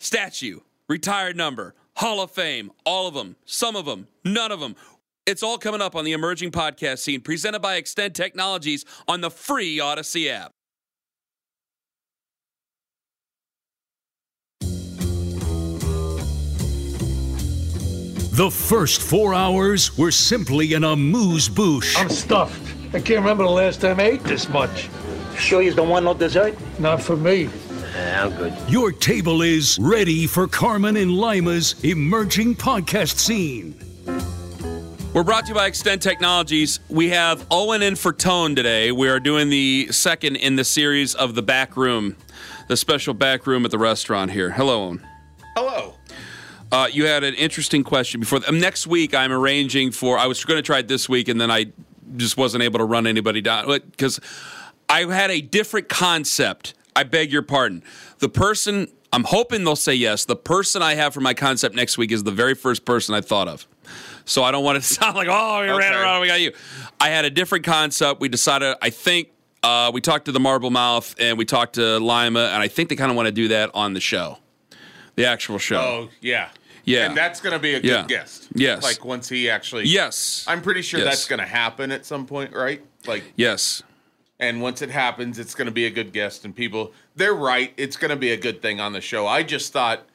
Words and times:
statue, 0.00 0.60
retired 0.88 1.36
number, 1.36 1.74
Hall 1.96 2.20
of 2.20 2.30
Fame, 2.30 2.72
all 2.84 3.06
of 3.06 3.14
them, 3.14 3.36
some 3.44 3.76
of 3.76 3.84
them, 3.84 4.08
none 4.24 4.50
of 4.50 4.58
them. 4.58 4.74
It's 5.26 5.42
all 5.42 5.58
coming 5.58 5.80
up 5.80 5.94
on 5.94 6.04
the 6.04 6.12
emerging 6.12 6.50
podcast 6.50 6.98
scene 6.98 7.20
presented 7.20 7.60
by 7.60 7.76
Extend 7.76 8.14
Technologies 8.14 8.84
on 9.06 9.20
the 9.20 9.30
free 9.30 9.78
Audacy 9.78 10.28
app. 10.28 10.52
The 18.32 18.50
first 18.50 19.02
four 19.02 19.34
hours 19.34 19.98
were 19.98 20.10
simply 20.10 20.72
an 20.72 20.82
amuse 20.82 21.50
bouche. 21.50 21.94
I'm 21.98 22.08
stuffed. 22.08 22.74
I 22.94 22.98
can't 22.98 23.20
remember 23.20 23.44
the 23.44 23.50
last 23.50 23.82
time 23.82 24.00
I 24.00 24.04
ate 24.04 24.24
this 24.24 24.48
much. 24.48 24.88
Sure 25.36 25.60
you 25.60 25.74
don't 25.74 25.90
want 25.90 26.06
no 26.06 26.14
dessert? 26.14 26.56
Not 26.78 27.02
for 27.02 27.18
me. 27.18 27.50
Yeah, 27.92 28.26
I'm 28.26 28.36
good. 28.36 28.54
Your 28.68 28.92
table 28.92 29.42
is 29.42 29.78
ready 29.80 30.26
for 30.26 30.46
Carman 30.46 30.96
and 30.96 31.10
Lima's 31.10 31.74
emerging 31.84 32.56
podcast 32.56 33.18
scene. 33.18 33.74
We're 35.12 35.24
brought 35.24 35.46
to 35.46 35.48
you 35.48 35.54
by 35.54 35.66
Extend 35.66 36.00
Technologies. 36.00 36.78
We 36.88 37.08
have 37.08 37.44
Owen 37.50 37.82
in 37.82 37.96
for 37.96 38.12
Tone 38.12 38.54
today. 38.54 38.92
We 38.92 39.08
are 39.08 39.18
doing 39.18 39.48
the 39.48 39.88
second 39.90 40.36
in 40.36 40.54
the 40.54 40.62
series 40.62 41.16
of 41.16 41.34
the 41.34 41.42
back 41.42 41.76
room, 41.76 42.16
the 42.68 42.76
special 42.76 43.12
back 43.12 43.44
room 43.46 43.64
at 43.64 43.72
the 43.72 43.78
restaurant 43.78 44.30
here. 44.30 44.50
Hello, 44.50 44.84
Owen. 44.84 45.06
Hello. 45.56 45.94
Uh, 46.70 46.88
you 46.92 47.06
had 47.06 47.24
an 47.24 47.34
interesting 47.34 47.82
question 47.82 48.20
before. 48.20 48.38
Um, 48.46 48.60
next 48.60 48.86
week, 48.86 49.12
I'm 49.12 49.32
arranging 49.32 49.90
for. 49.90 50.16
I 50.16 50.28
was 50.28 50.44
going 50.44 50.58
to 50.58 50.62
try 50.62 50.78
it 50.78 50.86
this 50.86 51.08
week, 51.08 51.26
and 51.26 51.40
then 51.40 51.50
I 51.50 51.66
just 52.16 52.36
wasn't 52.36 52.62
able 52.62 52.78
to 52.78 52.84
run 52.84 53.08
anybody 53.08 53.40
down 53.40 53.66
because 53.66 54.20
I 54.88 55.04
had 55.06 55.32
a 55.32 55.40
different 55.40 55.88
concept. 55.88 56.74
I 57.00 57.04
beg 57.04 57.32
your 57.32 57.40
pardon. 57.42 57.82
The 58.18 58.28
person 58.28 58.88
I'm 59.12 59.24
hoping 59.24 59.64
they'll 59.64 59.74
say 59.74 59.94
yes. 59.94 60.26
The 60.26 60.36
person 60.36 60.82
I 60.82 60.94
have 60.94 61.14
for 61.14 61.20
my 61.20 61.32
concept 61.34 61.74
next 61.74 61.96
week 61.98 62.12
is 62.12 62.22
the 62.24 62.30
very 62.30 62.54
first 62.54 62.84
person 62.84 63.14
I 63.14 63.22
thought 63.22 63.48
of. 63.48 63.66
So 64.26 64.44
I 64.44 64.50
don't 64.52 64.62
want 64.62 64.76
it 64.76 64.82
to 64.82 64.86
sound 64.94 65.16
like, 65.16 65.28
oh, 65.30 65.62
we 65.62 65.68
ran 65.70 65.94
around, 65.94 66.20
we 66.20 66.26
got 66.28 66.40
you. 66.42 66.52
I 67.00 67.08
had 67.08 67.24
a 67.24 67.30
different 67.30 67.64
concept. 67.64 68.20
We 68.20 68.28
decided, 68.28 68.76
I 68.82 68.90
think, 68.90 69.30
uh, 69.62 69.90
we 69.94 70.00
talked 70.02 70.26
to 70.26 70.32
the 70.32 70.38
Marble 70.40 70.70
Mouth 70.70 71.14
and 71.18 71.36
we 71.38 71.44
talked 71.46 71.74
to 71.76 71.98
Lima, 71.98 72.50
and 72.52 72.62
I 72.62 72.68
think 72.68 72.88
they 72.90 72.96
kind 72.96 73.10
of 73.10 73.16
want 73.16 73.26
to 73.26 73.32
do 73.32 73.48
that 73.48 73.70
on 73.74 73.94
the 73.94 74.00
show, 74.00 74.38
the 75.16 75.24
actual 75.26 75.58
show. 75.58 75.80
Oh, 75.80 76.08
yeah. 76.20 76.50
Yeah. 76.84 77.06
And 77.06 77.16
that's 77.16 77.40
going 77.40 77.52
to 77.54 77.58
be 77.58 77.74
a 77.74 77.80
good 77.80 77.88
Yeah. 77.90 78.06
guest. 78.06 78.48
Yes. 78.54 78.82
Like 78.82 79.04
once 79.04 79.28
he 79.28 79.48
actually. 79.50 79.86
Yes. 79.86 80.44
I'm 80.46 80.62
pretty 80.62 80.82
sure 80.82 81.00
Yes. 81.00 81.08
that's 81.08 81.26
going 81.26 81.40
to 81.40 81.46
happen 81.46 81.90
at 81.92 82.04
some 82.06 82.26
point, 82.26 82.52
right? 82.54 82.82
Like, 83.06 83.24
yes. 83.36 83.82
And 84.40 84.60
once 84.62 84.82
it 84.82 84.90
happens, 84.90 85.38
it's 85.38 85.54
going 85.54 85.66
to 85.66 85.72
be 85.72 85.86
a 85.86 85.90
good 85.90 86.12
guest, 86.12 86.44
and 86.44 86.54
people, 86.56 86.92
they're 87.14 87.34
right. 87.34 87.72
It's 87.76 87.96
going 87.96 88.10
to 88.10 88.16
be 88.16 88.30
a 88.32 88.36
good 88.36 88.60
thing 88.62 88.80
on 88.80 88.92
the 88.92 89.00
show. 89.00 89.26
I 89.26 89.42
just 89.42 89.72
thought, 89.72 90.06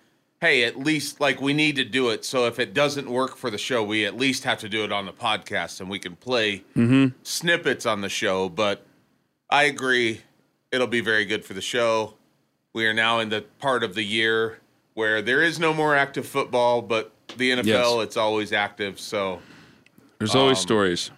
hey, 0.42 0.64
at 0.64 0.78
least 0.78 1.22
like 1.22 1.40
we 1.40 1.54
need 1.54 1.76
to 1.78 1.84
do 1.86 2.10
it. 2.10 2.26
So 2.26 2.46
if 2.46 2.60
it 2.60 2.74
doesn't 2.74 3.10
work 3.10 3.38
for 3.38 3.50
the 3.50 3.58
show, 3.58 3.84
we 3.84 4.06
at 4.06 4.18
least 4.18 4.44
have 4.44 4.60
to 4.60 4.70
do 4.70 4.84
it 4.84 4.92
on 4.92 5.06
the 5.06 5.14
podcast, 5.14 5.80
and 5.80 5.90
we 5.90 6.00
can 6.00 6.16
play 6.16 6.64
Mm-hmm. 6.76 7.16
snippets 7.24 7.86
on 7.86 8.02
the 8.02 8.10
show. 8.10 8.50
But 8.50 8.86
I 9.50 9.64
agree, 9.64 10.22
it'll 10.72 10.88
be 10.88 11.02
very 11.02 11.26
good 11.26 11.46
for 11.46 11.54
the 11.54 11.62
show. 11.62 12.16
We 12.74 12.86
are 12.88 12.94
now 12.94 13.20
in 13.20 13.30
the 13.30 13.42
part 13.60 13.84
of 13.84 13.96
the 13.96 14.04
year 14.04 14.60
where 14.96 15.22
there 15.22 15.42
is 15.42 15.60
no 15.60 15.74
more 15.74 15.96
active 15.96 16.26
football, 16.26 16.82
but 16.82 17.12
the 17.38 17.52
NFL, 17.52 17.66
Yes. 17.98 18.04
it's 18.04 18.18
always 18.18 18.52
active. 18.54 19.00
So 19.00 19.40
There's 20.20 20.34
Um, 20.36 20.42
always 20.42 20.58
stories. 20.60 21.12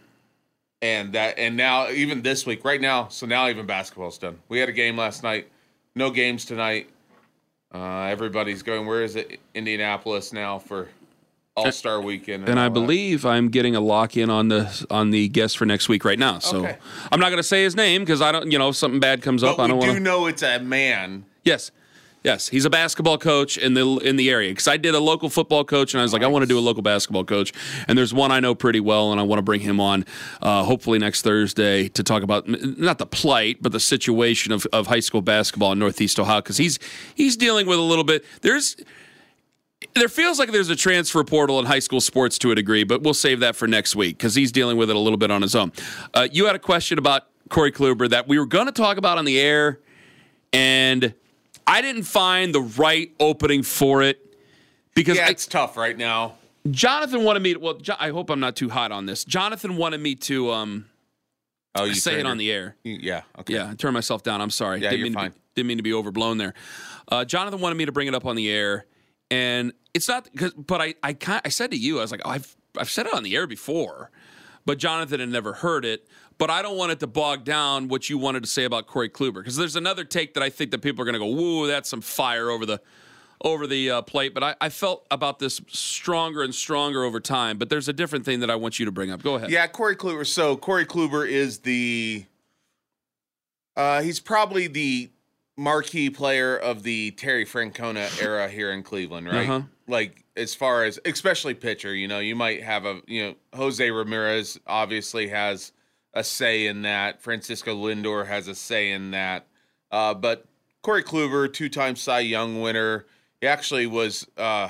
And 0.82 1.14
that 1.14 1.38
and 1.40 1.58
now 1.58 1.90
even 1.90 2.22
this 2.22 2.46
week 2.46 2.64
right 2.64 2.80
now 2.82 3.08
so 3.08 3.26
now 3.26 3.48
even 3.50 3.66
basketball's 3.66 4.18
done 4.18 4.38
we 4.50 4.60
had 4.60 4.70
a 4.70 4.74
game 4.74 4.96
last 4.98 5.24
night 5.24 5.48
no 5.96 6.12
games 6.12 6.46
tonight 6.46 6.88
uh, 7.74 8.04
everybody's 8.04 8.62
going 8.64 8.86
where 8.86 9.02
is 9.02 9.16
it 9.16 9.40
indianapolis 9.56 10.32
now 10.32 10.60
for 10.60 10.88
all-star 11.56 12.00
weekend 12.00 12.48
And 12.48 12.60
I 12.60 12.66
all 12.66 12.70
that. 12.70 12.74
believe 12.76 13.26
I'm 13.26 13.50
getting 13.50 13.76
a 13.76 13.80
lock 13.82 14.16
in 14.16 14.30
on 14.30 14.48
the 14.50 14.86
on 14.92 15.10
the 15.10 15.28
guest 15.30 15.58
for 15.58 15.66
next 15.66 15.90
week 15.90 16.06
right 16.06 16.20
now. 16.20 16.38
So 16.38 16.58
Okay. 16.60 16.78
I'm 17.12 17.20
not 17.20 17.30
going 17.30 17.38
to 17.40 17.44
say 17.44 17.64
his 17.64 17.76
name 17.76 18.04
because 18.04 18.22
I 18.22 18.32
don't, 18.32 18.52
you 18.52 18.60
know, 18.60 18.70
if 18.70 18.76
something 18.76 19.00
bad 19.00 19.24
comes 19.24 19.42
up. 19.44 19.58
but 19.58 19.64
I 19.64 19.68
don't 19.70 19.78
do 19.80 19.88
want 19.88 19.92
to. 19.94 19.98
Do 19.98 20.04
know 20.04 20.28
it's 20.28 20.44
a 20.44 20.60
man 20.60 21.26
Yes, 21.44 21.72
yes, 22.28 22.50
he's 22.50 22.66
a 22.66 22.70
basketball 22.70 23.18
coach 23.18 23.58
in 23.58 23.74
the 23.74 23.88
in 24.00 24.18
the 24.18 24.30
area 24.30 24.52
because 24.52 24.68
I 24.68 24.76
did 24.76 24.94
a 24.94 25.00
local 25.00 25.30
football 25.30 25.64
coach 25.64 25.94
and 25.94 26.02
I 26.02 26.04
was 26.04 26.12
like, 26.12 26.24
I 26.24 26.28
want 26.28 26.44
to 26.44 26.48
do 26.48 26.60
a 26.60 26.66
local 26.70 26.82
basketball 26.82 27.24
coach. 27.24 27.54
And 27.88 27.98
there's 27.98 28.14
one 28.14 28.34
I 28.34 28.42
know 28.42 28.54
pretty 28.54 28.82
well, 28.82 29.14
and 29.14 29.20
I 29.22 29.24
want 29.24 29.38
to 29.38 29.44
bring 29.44 29.62
him 29.62 29.80
on, 29.80 30.04
uh, 30.42 30.64
hopefully 30.64 31.00
next 31.00 31.22
Thursday 31.22 31.88
to 31.88 32.04
talk 32.04 32.24
about 32.24 32.46
not 32.46 32.98
the 32.98 33.06
plight, 33.06 33.60
but 33.62 33.72
the 33.72 33.80
situation 33.80 34.52
of, 34.52 34.68
of 34.74 34.88
high 34.88 35.00
school 35.00 35.22
basketball 35.22 35.72
in 35.72 35.80
Northeast 35.80 36.20
Ohio 36.20 36.42
because 36.42 36.58
he's 36.58 36.80
he's 37.16 37.38
dealing 37.38 37.66
with 37.66 37.80
a 37.80 37.82
little 37.82 38.04
bit. 38.04 38.26
There's 38.42 38.76
there 39.96 40.10
feels 40.10 40.38
like 40.38 40.52
there's 40.52 40.70
a 40.70 40.76
transfer 40.76 41.24
portal 41.24 41.60
in 41.60 41.66
high 41.66 41.80
school 41.80 42.02
sports 42.02 42.38
to 42.40 42.52
a 42.52 42.56
degree, 42.56 42.84
but 42.84 43.04
we'll 43.04 43.14
save 43.14 43.40
that 43.40 43.56
for 43.56 43.70
next 43.70 43.96
week 43.96 44.18
because 44.18 44.36
he's 44.36 44.52
dealing 44.52 44.76
with 44.76 44.90
it 44.90 44.98
a 44.98 45.00
little 45.00 45.18
bit 45.18 45.32
on 45.32 45.42
his 45.42 45.56
own. 45.56 45.72
Uh, 46.14 46.28
you 46.30 46.46
had 46.46 46.58
a 46.58 46.60
question 46.60 46.98
about 46.98 47.24
Corey 47.48 47.72
Kluber 47.72 48.10
that 48.10 48.28
we 48.28 48.38
were 48.38 48.46
going 48.46 48.66
to 48.66 48.74
talk 48.74 48.98
about 48.98 49.18
on 49.18 49.24
the 49.24 49.40
air, 49.40 49.80
and 50.52 51.14
I 51.68 51.82
didn't 51.82 52.04
find 52.04 52.56
the 52.56 52.62
right 52.62 53.12
opening 53.20 53.62
for 53.64 54.02
it 54.02 54.20
because 54.96 55.18
yeah 55.18 55.26
I- 55.28 55.30
it's 55.30 55.46
tough 55.46 55.78
right 55.78 55.98
now 55.98 56.36
Jonathan 56.70 57.24
wanted 57.24 57.42
me 57.44 57.54
to. 57.54 57.60
Well, 57.60 57.76
Jo- 57.76 57.96
I 57.98 58.10
hope 58.10 58.30
I'm 58.30 58.42
not 58.42 58.58
too 58.58 58.68
hot 58.68 58.92
on 58.92 59.06
this. 59.06 59.24
Jonathan 59.24 59.78
wanted 59.78 60.02
me 60.02 60.16
to 60.16 60.52
um, 60.52 60.86
oh 61.76 61.86
you 61.86 61.94
say 61.94 62.20
it 62.20 62.26
on 62.26 62.38
the 62.38 62.52
air. 62.52 62.76
yeah 62.84 63.22
okay 63.40 63.54
Yeah, 63.54 63.70
I 63.72 63.76
turned 63.76 63.94
myself 63.94 64.22
down. 64.22 64.42
I'm 64.42 64.50
sorry. 64.50 64.82
Yeah, 64.82 64.90
didn't 64.90 65.00
you're 65.00 65.06
mean 65.06 65.14
fine. 65.14 65.32
To 65.32 65.36
be, 65.38 65.42
didn't 65.56 65.68
mean 65.68 65.78
to 65.78 65.84
be 65.84 65.94
overblown 65.94 66.38
there. 66.40 66.54
Uh, 67.10 67.24
Jonathan 67.24 67.62
wanted 67.62 67.76
me 67.76 67.86
to 67.86 67.94
bring 67.94 68.08
it 68.10 68.14
up 68.16 68.26
on 68.26 68.36
the 68.36 68.50
air, 68.50 68.86
and 69.32 69.72
it's 69.94 70.10
not 70.10 70.26
because. 70.30 70.52
But 70.56 70.82
I, 70.82 70.96
I, 71.02 71.14
kind 71.14 71.42
I 71.46 71.50
said 71.50 71.72
to 71.72 71.78
you, 71.78 72.00
I 72.00 72.02
was 72.02 72.12
like, 72.12 72.22
oh, 72.26 72.32
I've, 72.32 72.54
I've 72.78 72.90
said 72.90 73.06
it 73.06 73.14
on 73.14 73.24
the 73.24 73.34
air 73.38 73.48
before, 73.48 74.12
but 74.68 74.78
Jonathan 74.78 75.22
had 75.22 75.30
never 75.30 75.54
heard 75.54 75.86
it. 75.86 76.08
But 76.38 76.52
I 76.52 76.62
don't 76.62 76.78
want 76.78 76.92
it 76.92 77.00
to 77.00 77.08
bog 77.08 77.46
down 77.46 77.88
what 77.88 78.10
you 78.12 78.20
wanted 78.20 78.44
to 78.44 78.50
say 78.50 78.66
about 78.66 78.86
Corey 78.86 79.10
Kluber 79.10 79.36
because 79.36 79.56
there's 79.56 79.76
another 79.76 80.04
take 80.04 80.36
that 80.36 80.44
I 80.44 80.52
think 80.52 80.70
that 80.70 80.80
people 80.84 81.02
are 81.02 81.06
going 81.06 81.14
to 81.14 81.20
go, 81.20 81.26
"Woo, 81.26 81.66
that's 81.66 81.90
some 81.90 82.02
fire 82.02 82.52
over 82.52 82.68
the." 82.68 82.80
Over 83.44 83.68
the 83.68 83.92
uh, 83.92 84.02
plate, 84.02 84.34
but 84.34 84.44
I, 84.44 84.56
I 84.60 84.70
felt 84.70 85.06
about 85.12 85.38
this 85.38 85.62
stronger 85.68 86.42
and 86.42 86.56
stronger 86.56 87.04
over 87.04 87.20
time. 87.20 87.60
But 87.60 87.70
there's 87.70 87.88
a 87.88 87.94
different 87.94 88.26
thing 88.26 88.40
that 88.40 88.50
I 88.50 88.56
want 88.56 88.80
you 88.80 88.86
to 88.86 88.92
bring 88.92 89.12
up. 89.12 89.22
Go 89.22 89.36
ahead. 89.36 89.52
Yeah, 89.52 89.68
Corey 89.68 89.96
Kluber. 89.96 90.26
So 90.26 90.58
Corey 90.58 90.88
Kluber 90.88 91.30
is 91.30 91.60
the 91.60 92.26
uh 93.76 94.02
he's 94.02 94.20
probably 94.20 94.66
the 94.66 95.12
marquee 95.56 96.10
player 96.10 96.58
of 96.58 96.82
the 96.82 97.12
Terry 97.12 97.46
Francona 97.46 98.10
era 98.20 98.50
here 98.50 98.72
in 98.72 98.82
Cleveland, 98.82 99.28
right? 99.28 99.48
Uh-huh. 99.48 99.62
Like 99.88 100.24
as 100.38 100.56
far 100.56 100.84
as 100.84 101.00
especially 101.06 101.54
pitcher, 101.54 101.94
you 101.94 102.08
know, 102.08 102.20
you 102.20 102.36
might 102.36 102.64
have 102.64 102.86
a 102.86 103.02
you 103.08 103.24
know, 103.24 103.36
Jose 103.56 103.90
Ramirez 103.90 104.60
obviously 104.68 105.28
has 105.28 105.72
a 106.14 106.24
say 106.24 106.68
in 106.68 106.84
that. 106.84 107.22
Francisco 107.22 107.76
Lindor 107.76 108.28
has 108.28 108.48
a 108.48 108.56
say 108.56 108.92
in 108.92 109.12
that. 109.12 109.48
Uh, 109.92 110.14
but 110.14 110.46
Corey 110.82 111.04
Kluber, 111.04 111.52
two-time 111.52 111.96
Cy 111.96 112.20
Young 112.20 112.62
winner, 112.62 113.06
he 113.42 113.48
actually 113.48 113.88
was 113.88 114.28
uh 114.38 114.70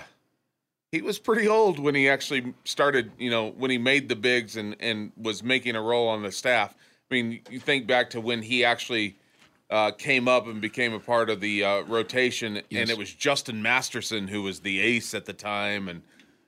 he 0.91 1.01
was 1.01 1.19
pretty 1.19 1.47
old 1.47 1.79
when 1.79 1.95
he 1.95 2.07
actually 2.07 2.53
started, 2.63 3.11
you 3.19 3.29
know, 3.29 3.49
when 3.51 3.69
he 3.69 3.77
made 3.77 4.09
the 4.09 4.15
bigs 4.15 4.55
and 4.55 4.75
and 4.79 5.11
was 5.17 5.43
making 5.43 5.75
a 5.75 5.81
role 5.81 6.07
on 6.07 6.23
the 6.23 6.31
staff. 6.31 6.73
I 7.09 7.13
mean, 7.13 7.41
you 7.49 7.59
think 7.59 7.87
back 7.87 8.09
to 8.11 8.21
when 8.21 8.41
he 8.41 8.65
actually 8.65 9.17
uh, 9.69 9.91
came 9.91 10.27
up 10.27 10.47
and 10.47 10.61
became 10.61 10.93
a 10.93 10.99
part 10.99 11.29
of 11.29 11.41
the 11.41 11.63
uh, 11.63 11.81
rotation, 11.81 12.57
and 12.71 12.89
it 12.89 12.97
was 12.97 13.13
Justin 13.13 13.61
Masterson 13.61 14.27
who 14.27 14.43
was 14.43 14.61
the 14.61 14.79
ace 14.79 15.13
at 15.13 15.25
the 15.25 15.33
time, 15.33 15.89
and 15.89 16.01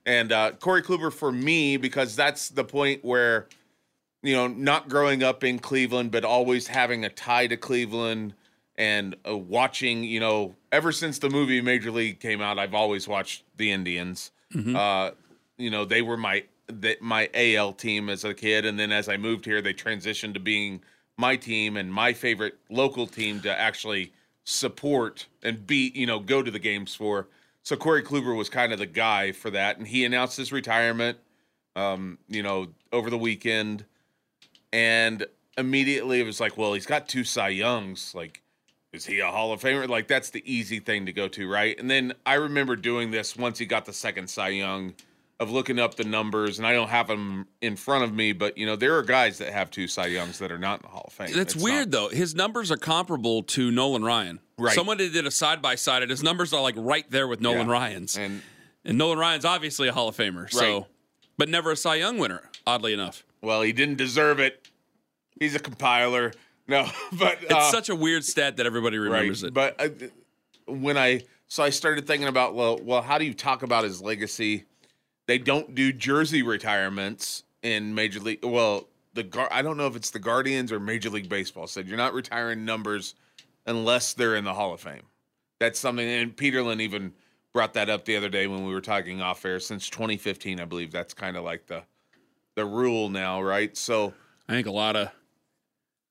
and 0.06 0.32
uh, 0.32 0.52
Corey 0.54 0.82
Kluber 0.82 1.12
for 1.12 1.32
me 1.32 1.78
because 1.78 2.16
that's 2.16 2.50
the 2.50 2.64
point 2.64 3.04
where, 3.04 3.48
you 4.24 4.34
know, 4.34 4.48
not 4.48 4.90
growing 4.90 5.22
up 5.22 5.44
in 5.44 5.60
Cleveland, 5.60 6.12
but 6.12 6.24
always 6.24 6.68
having 6.68 7.04
a 7.06 7.10
tie 7.10 7.48
to 7.48 7.58
Cleveland 7.58 8.34
and 8.78 9.16
uh, 9.28 9.38
watching, 9.38 10.06
you 10.06 10.22
know, 10.22 10.56
ever 10.72 10.92
since 10.94 11.20
the 11.20 11.30
movie 11.30 11.60
Major 11.60 11.92
League 11.92 12.22
came 12.22 12.42
out, 12.42 12.58
I've 12.58 12.74
always 12.74 13.08
watched 13.08 13.44
the 13.58 13.72
Indians. 13.72 14.32
Uh, 14.76 15.12
you 15.58 15.70
know, 15.70 15.84
they 15.84 16.02
were 16.02 16.18
my 16.18 16.46
the, 16.68 16.98
my 17.02 17.30
AL 17.34 17.74
team 17.74 18.10
as 18.10 18.24
a 18.24 18.34
kid, 18.34 18.66
and 18.66 18.80
then 18.80 18.92
as 18.92 19.10
I 19.10 19.18
moved 19.18 19.44
here, 19.44 19.62
they 19.62 19.74
transitioned 19.74 20.34
to 20.36 20.40
being 20.40 20.82
my 21.20 21.36
team 21.36 21.76
and 21.76 21.94
my 21.94 22.14
favorite 22.14 22.58
local 22.70 23.06
team 23.06 23.42
to 23.42 23.60
actually 23.60 24.14
support 24.46 25.28
and 25.44 25.68
beat, 25.68 25.94
you 25.94 26.08
know, 26.08 26.18
go 26.20 26.42
to 26.42 26.50
the 26.50 26.60
games 26.60 26.96
for. 26.96 27.28
So 27.62 27.76
Corey 27.76 28.02
Kluber 28.02 28.36
was 28.38 28.48
kind 28.48 28.72
of 28.72 28.80
the 28.80 28.86
guy 28.86 29.34
for 29.34 29.50
that, 29.52 29.78
and 29.78 29.86
he 29.86 30.06
announced 30.06 30.38
his 30.38 30.54
retirement, 30.54 31.18
um, 31.76 32.18
you 32.30 32.42
know, 32.42 32.68
over 32.94 33.10
the 33.10 33.18
weekend, 33.18 33.84
and 34.72 35.26
immediately 35.58 36.22
it 36.22 36.24
was 36.24 36.40
like, 36.40 36.58
well, 36.58 36.74
he's 36.74 36.86
got 36.86 37.08
two 37.08 37.24
Cy 37.24 37.50
Youngs, 37.50 38.16
like. 38.16 38.42
Is 38.92 39.06
he 39.06 39.20
a 39.20 39.28
Hall 39.28 39.54
of 39.54 39.62
Famer? 39.62 39.88
Like 39.88 40.08
that's 40.08 40.32
the 40.32 40.42
easy 40.52 40.80
thing 40.80 41.06
to 41.06 41.14
go 41.14 41.28
to, 41.28 41.48
right? 41.48 41.80
And 41.80 41.92
then 41.92 42.12
I 42.26 42.34
remember 42.34 42.76
doing 42.76 43.12
this 43.12 43.38
once 43.38 43.60
he 43.60 43.68
got 43.68 43.86
the 43.86 43.94
second 43.94 44.32
Cy 44.32 44.48
Young, 44.48 44.96
of 45.40 45.50
looking 45.52 45.80
up 45.80 45.96
the 45.96 46.04
numbers, 46.04 46.58
and 46.58 46.68
I 46.68 46.74
don't 46.74 46.90
have 46.90 47.08
them 47.08 47.48
in 47.62 47.76
front 47.78 48.04
of 48.04 48.14
me, 48.14 48.34
but 48.34 48.58
you 48.58 48.66
know 48.66 48.76
there 48.76 48.98
are 48.98 49.04
guys 49.04 49.38
that 49.38 49.54
have 49.54 49.72
two 49.72 49.88
Cy 49.88 50.08
Youngs 50.08 50.40
that 50.40 50.52
are 50.52 50.58
not 50.58 50.80
in 50.80 50.84
the 50.84 50.90
Hall 50.90 51.06
of 51.08 51.14
Fame. 51.14 51.28
That's 51.34 51.56
It's 51.56 51.64
weird 51.64 51.92
not- 51.92 51.92
though. 51.92 52.10
His 52.10 52.36
numbers 52.36 52.72
are 52.72 52.78
comparable 52.78 53.44
to 53.44 53.72
Nolan 53.72 54.04
Ryan. 54.04 54.40
Right. 54.58 54.76
Someone 54.76 54.98
did 54.98 55.16
a 55.26 55.32
side 55.32 55.62
by 55.62 55.76
side, 55.76 56.02
and 56.02 56.12
his 56.12 56.22
numbers 56.22 56.52
are 56.54 56.62
like 56.62 56.76
right 56.78 57.10
there 57.10 57.28
with 57.28 57.40
Nolan 57.40 57.68
Yeah. 57.68 57.74
Ryan's. 57.74 58.18
And 58.18 58.42
And 58.86 58.98
Nolan 58.98 59.18
Ryan's 59.20 59.46
obviously 59.46 59.88
a 59.88 59.94
Hall 59.94 60.08
of 60.10 60.16
Famer, 60.18 60.50
so 60.52 60.78
Right. 60.80 60.86
but 61.38 61.48
never 61.50 61.72
a 61.72 61.76
Cy 61.78 61.96
Young 61.96 62.18
winner, 62.18 62.50
oddly 62.68 62.92
enough. 62.94 63.24
well, 63.42 63.62
he 63.62 63.72
didn't 63.72 63.96
deserve 63.98 64.40
it. 64.40 64.68
He's 65.40 65.56
a 65.56 65.60
compiler. 65.60 66.34
No, 66.68 66.90
but 67.14 67.40
It's 67.44 67.54
uh, 67.54 67.72
such 67.72 67.88
a 67.90 67.96
weird 67.96 68.26
stat 68.26 68.58
that 68.58 68.66
everybody 68.66 68.98
remembers 68.98 69.44
it. 69.44 69.54
But 69.54 69.80
uh, 69.80 69.90
when 70.68 70.98
I 70.98 71.22
so 71.48 71.64
I 71.64 71.70
started 71.72 72.06
thinking 72.06 72.28
about 72.28 72.56
well, 72.56 72.78
well, 72.82 73.02
how 73.02 73.18
do 73.18 73.26
you 73.26 73.34
talk 73.34 73.64
about 73.64 73.84
his 73.86 74.02
legacy? 74.02 74.66
They 75.30 75.38
don't 75.38 75.76
do 75.76 75.94
jersey 75.94 76.42
retirements 76.42 77.44
in 77.62 77.94
Major 77.94 78.20
League. 78.20 78.44
Well, 78.44 78.88
the 79.14 79.22
Gar- 79.22 79.48
I 79.52 79.62
don't 79.62 79.78
know 79.78 79.86
if 79.86 79.96
it's 79.96 80.10
the 80.10 80.18
Guardians 80.18 80.72
or 80.72 80.80
Major 80.80 81.12
League 81.12 81.30
Baseball 81.30 81.68
said 81.68 81.88
you're 81.88 81.98
not 81.98 82.16
retiring 82.16 82.66
numbers 82.66 83.14
unless 83.68 84.14
they're 84.14 84.36
in 84.36 84.44
the 84.44 84.56
Hall 84.56 84.74
of 84.74 84.82
Fame. 84.82 85.04
That's 85.60 85.78
something, 85.78 86.08
and 86.10 86.36
Peterlin 86.36 86.82
even 86.82 87.14
brought 87.54 87.76
that 87.76 87.92
up 87.92 88.06
the 88.06 88.16
other 88.16 88.28
day 88.30 88.48
when 88.48 88.66
we 88.66 88.74
were 88.74 88.82
talking 88.82 89.22
off 89.22 89.46
air. 89.46 89.60
Since 89.60 89.92
2015, 89.92 90.60
I 90.60 90.66
believe 90.66 90.92
that's 90.92 91.14
kind 91.14 91.38
of 91.38 91.44
like 91.44 91.68
the 91.68 91.84
the 92.56 92.66
rule 92.66 93.08
now, 93.10 93.40
right? 93.40 93.78
So 93.78 94.16
I 94.48 94.54
think 94.54 94.66
a 94.66 94.72
lot 94.72 94.96
of, 94.96 95.10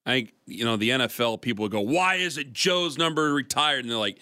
I 0.07 0.11
think 0.13 0.35
you 0.47 0.65
know 0.65 0.77
the 0.77 0.91
NFL 0.91 1.41
people 1.41 1.65
would 1.65 1.73
go, 1.73 1.81
"Why 1.81 2.15
is 2.15 2.39
it 2.39 2.53
Joe's 2.53 2.97
number 2.97 3.35
retired?" 3.35 3.81
And 3.81 3.91
they're 3.91 3.99
like, 3.99 4.19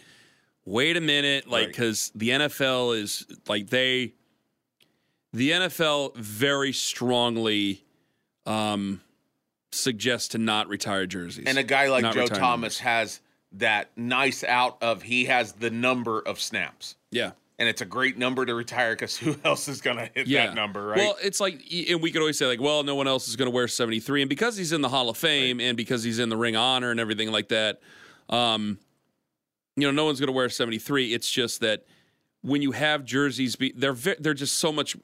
"Wait 0.64 0.96
a 0.96 1.02
minute," 1.02 1.46
like 1.48 1.64
Right. 1.64 1.68
because 1.68 2.12
the 2.14 2.30
NFL 2.30 2.98
is 2.98 3.26
like 3.46 3.68
they, 3.68 4.14
the 5.36 5.50
NFL 5.50 6.16
very 6.16 6.72
strongly, 6.72 7.84
um, 8.46 9.00
suggests 9.70 10.28
to 10.28 10.38
not 10.38 10.68
retire 10.68 11.06
jerseys. 11.06 11.44
And 11.46 11.58
a 11.58 11.62
guy 11.62 11.88
like 11.88 12.02
Not 12.02 12.14
Joe 12.14 12.26
Thomas 12.26 12.78
has 12.78 13.20
that 13.52 13.90
nice 13.96 14.42
out 14.44 14.78
of 14.82 15.02
he 15.02 15.26
has 15.26 15.52
the 15.52 15.70
number 15.70 16.20
of 16.20 16.40
snaps. 16.40 16.96
yeah. 17.10 17.32
And 17.58 17.66
it's 17.70 17.80
a 17.80 17.86
great 17.86 18.18
number 18.18 18.44
to 18.44 18.54
retire 18.54 18.92
because 18.92 19.16
who 19.16 19.34
else 19.44 19.66
is 19.66 19.80
going 19.80 19.96
to 19.96 20.10
hit 20.14 20.26
Yeah. 20.26 20.46
that 20.48 20.54
number, 20.54 20.88
right? 20.88 20.98
Well, 20.98 21.16
it's 21.22 21.40
like, 21.40 21.62
and 21.88 22.02
we 22.02 22.10
could 22.10 22.20
always 22.20 22.36
say, 22.38 22.44
like, 22.46 22.60
well, 22.60 22.82
no 22.82 22.94
one 22.94 23.08
else 23.08 23.28
is 23.28 23.36
going 23.36 23.50
to 23.50 23.54
wear 23.54 23.66
73. 23.66 24.20
And 24.22 24.28
because 24.28 24.58
he's 24.58 24.72
in 24.72 24.82
the 24.82 24.90
Hall 24.90 25.08
of 25.08 25.16
Fame 25.16 25.58
and 25.60 25.74
because 25.74 26.02
he's 26.02 26.18
in 26.18 26.28
the 26.28 26.36
Ring 26.36 26.54
of 26.54 26.60
Honor 26.60 26.90
and 26.90 27.00
everything 27.00 27.32
like 27.32 27.48
that, 27.48 27.80
um, 28.28 28.78
you 29.74 29.86
know, 29.86 29.90
no 29.90 30.04
one's 30.04 30.20
going 30.20 30.26
to 30.28 30.32
wear 30.32 30.50
73. 30.50 31.14
It's 31.14 31.30
just 31.30 31.60
that 31.60 31.86
when 32.42 32.60
you 32.60 32.72
have 32.72 33.04
jerseys, 33.06 33.56
be, 33.56 33.72
they're 33.74 33.94
they're 33.94 34.34
just 34.34 34.58
so 34.58 34.70
much. 34.70 34.94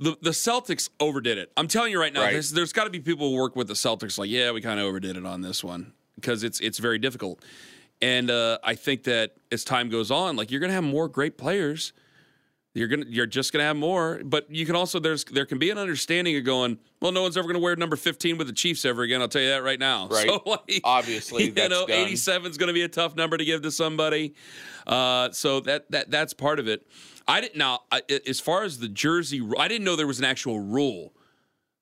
The, 0.00 0.16
the 0.20 0.30
Celtics 0.30 0.90
overdid 0.98 1.38
it. 1.38 1.52
I'm 1.56 1.68
telling 1.68 1.92
you 1.92 2.00
right 2.00 2.12
now, 2.12 2.22
Right. 2.22 2.32
there's, 2.32 2.50
there's 2.50 2.72
got 2.72 2.84
to 2.84 2.90
be 2.90 3.00
people 3.00 3.30
who 3.30 3.36
work 3.36 3.54
with 3.54 3.68
the 3.68 3.74
Celtics 3.74 4.18
like, 4.18 4.28
yeah, 4.28 4.50
we 4.50 4.60
kind 4.60 4.80
of 4.80 4.86
overdid 4.86 5.16
it 5.16 5.24
on 5.24 5.40
this 5.40 5.62
one 5.62 5.92
because 6.16 6.42
it's 6.42 6.58
it's 6.60 6.78
very 6.78 6.98
difficult. 6.98 7.42
And 8.02 8.30
uh, 8.30 8.58
I 8.64 8.74
think 8.74 9.04
that 9.04 9.34
as 9.52 9.62
time 9.64 9.88
goes 9.88 10.10
on, 10.10 10.36
like 10.36 10.50
you're 10.50 10.60
going 10.60 10.70
to 10.70 10.74
have 10.74 10.84
more 10.84 11.08
great 11.08 11.38
players. 11.38 11.92
You're 12.76 12.88
gonna 12.88 13.06
you're 13.08 13.26
just 13.26 13.52
gonna 13.52 13.64
have 13.64 13.76
more, 13.76 14.20
but 14.24 14.50
you 14.50 14.66
can 14.66 14.74
also 14.74 14.98
there's 14.98 15.22
there 15.24 15.46
can 15.46 15.58
be 15.58 15.70
an 15.70 15.78
understanding 15.78 16.36
of 16.36 16.42
going, 16.44 16.78
well, 17.00 17.12
no 17.12 17.22
one's 17.22 17.36
ever 17.36 17.46
gonna 17.46 17.60
wear 17.60 17.76
number 17.76 17.94
15 17.94 18.36
with 18.36 18.48
the 18.48 18.52
Chiefs 18.52 18.84
ever 18.84 19.02
again. 19.02 19.20
I'll 19.22 19.28
tell 19.28 19.42
you 19.42 19.50
that 19.50 19.62
right 19.62 19.78
now. 19.78 20.08
Right. 20.10 20.26
So 20.28 20.42
like, 20.44 20.80
Obviously, 20.82 21.44
you 21.44 21.52
know, 21.68 21.86
done. 21.86 21.90
87 21.92 22.50
is 22.50 22.58
gonna 22.58 22.72
be 22.72 22.82
a 22.82 22.88
tough 22.88 23.14
number 23.14 23.36
to 23.36 23.44
give 23.44 23.62
to 23.62 23.70
somebody. 23.70 24.34
Uh, 24.88 25.30
so 25.30 25.60
that 25.60 25.88
that 25.92 26.10
that's 26.10 26.34
part 26.34 26.58
of 26.58 26.66
it. 26.66 26.84
I 27.28 27.40
didn't 27.40 27.56
now 27.56 27.82
I, 27.92 28.02
as 28.26 28.40
far 28.40 28.64
as 28.64 28.80
the 28.80 28.88
jersey, 28.88 29.40
I 29.56 29.68
didn't 29.68 29.84
know 29.84 29.94
there 29.94 30.06
was 30.08 30.18
an 30.18 30.24
actual 30.24 30.58
rule. 30.58 31.12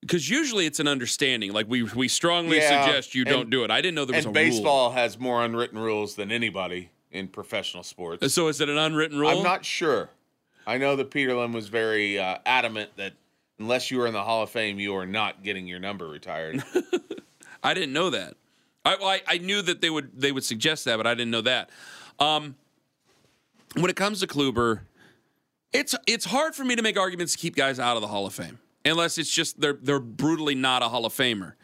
Because 0.02 0.28
usually 0.28 0.66
it's 0.66 0.80
an 0.80 0.88
understanding. 0.88 1.52
Like 1.52 1.68
we 1.70 1.84
we 1.84 2.08
strongly 2.08 2.58
Yeah, 2.58 2.84
suggest 2.84 3.14
you 3.14 3.22
and- 3.22 3.30
don't 3.30 3.50
do 3.50 3.64
it. 3.64 3.70
I 3.70 3.80
didn't 3.80 3.94
know 3.94 4.04
there 4.04 4.16
was 4.16 4.26
and 4.26 4.36
a 4.36 4.38
rule. 4.40 4.50
baseball 4.50 4.90
has 4.90 5.18
more 5.18 5.42
unwritten 5.42 5.78
rules 5.78 6.16
than 6.16 6.30
anybody 6.30 6.90
in 7.10 7.28
professional 7.28 7.82
sports. 7.82 8.34
So 8.34 8.48
is 8.48 8.60
it 8.60 8.68
an 8.68 8.76
unwritten 8.76 9.18
rule? 9.18 9.30
I'm 9.30 9.42
not 9.42 9.64
sure. 9.64 10.10
I 10.66 10.78
know 10.78 10.96
that 10.96 11.10
Peter 11.10 11.32
Peterlin 11.32 11.52
was 11.52 11.68
very 11.68 12.18
uh, 12.18 12.38
adamant 12.46 12.90
that 12.96 13.14
unless 13.58 13.90
you 13.90 13.98
were 13.98 14.06
in 14.06 14.12
the 14.12 14.22
Hall 14.22 14.42
of 14.42 14.50
Fame, 14.50 14.78
you 14.78 14.94
are 14.96 15.06
not 15.06 15.42
getting 15.42 15.66
your 15.66 15.78
number 15.78 16.08
retired. 16.08 16.62
I 17.62 17.74
didn't 17.74 17.92
know 17.92 18.10
that. 18.10 18.34
I, 18.84 18.96
well, 18.96 19.08
I 19.08 19.22
I 19.26 19.38
knew 19.38 19.62
that 19.62 19.80
they 19.80 19.90
would 19.90 20.20
they 20.20 20.32
would 20.32 20.44
suggest 20.44 20.84
that, 20.86 20.96
but 20.96 21.06
I 21.06 21.14
didn't 21.14 21.30
know 21.30 21.42
that. 21.42 21.70
Um, 22.18 22.56
when 23.74 23.90
it 23.90 23.96
comes 23.96 24.20
to 24.20 24.26
Kluber, 24.26 24.80
it's 25.72 25.94
it's 26.06 26.24
hard 26.24 26.54
for 26.54 26.64
me 26.64 26.76
to 26.76 26.82
make 26.82 26.98
arguments 26.98 27.32
to 27.32 27.38
keep 27.38 27.54
guys 27.54 27.78
out 27.78 27.96
of 27.96 28.02
the 28.02 28.08
Hall 28.08 28.26
of 28.26 28.34
Fame 28.34 28.58
unless 28.84 29.18
it's 29.18 29.30
just 29.30 29.60
they're 29.60 29.78
they're 29.80 30.00
brutally 30.00 30.54
not 30.54 30.82
a 30.82 30.88
Hall 30.88 31.06
of 31.06 31.12
Famer. 31.12 31.54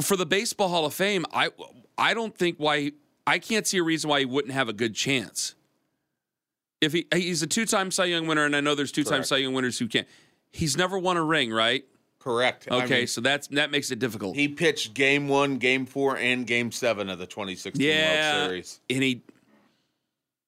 For 0.00 0.16
the 0.16 0.26
Baseball 0.26 0.68
Hall 0.68 0.86
of 0.86 0.94
Fame, 0.94 1.24
I 1.32 1.50
I 1.98 2.14
don't 2.14 2.36
think 2.36 2.58
why 2.58 2.92
I 3.26 3.38
can't 3.38 3.66
see 3.66 3.78
a 3.78 3.82
reason 3.82 4.08
why 4.08 4.20
he 4.20 4.24
wouldn't 4.24 4.54
have 4.54 4.68
a 4.68 4.72
good 4.72 4.94
chance. 4.94 5.55
If 6.86 6.92
he 6.94 7.06
he's 7.12 7.42
a 7.42 7.46
two 7.46 7.66
time 7.66 7.90
Cy 7.90 8.06
Young 8.06 8.26
winner, 8.26 8.44
and 8.44 8.56
I 8.56 8.60
know 8.60 8.74
there's 8.74 8.92
two 8.92 9.04
time 9.04 9.14
Correct. 9.18 9.26
Cy 9.28 9.36
Young 9.38 9.52
winners 9.54 9.78
who 9.78 9.86
can't. 9.88 10.06
He's 10.52 10.76
never 10.76 10.98
won 10.98 11.16
a 11.16 11.22
ring, 11.22 11.50
right? 11.52 11.84
Correct. 12.18 12.66
I 12.70 12.84
Okay, 12.84 12.98
mean, 13.00 13.06
so 13.06 13.20
that's 13.20 13.46
that 13.48 13.70
makes 13.70 13.90
it 13.90 13.98
difficult. 13.98 14.34
he 14.36 14.48
pitched 14.48 14.94
Game 14.94 15.28
One, 15.28 15.58
Game 15.58 15.84
Four, 15.86 16.16
and 16.16 16.46
Game 16.46 16.72
Seven 16.72 17.08
of 17.10 17.18
the 17.18 17.26
2016 17.26 17.84
yeah, 17.86 18.38
World 18.38 18.48
Series. 18.50 18.80
and 18.90 19.02
he 19.02 19.22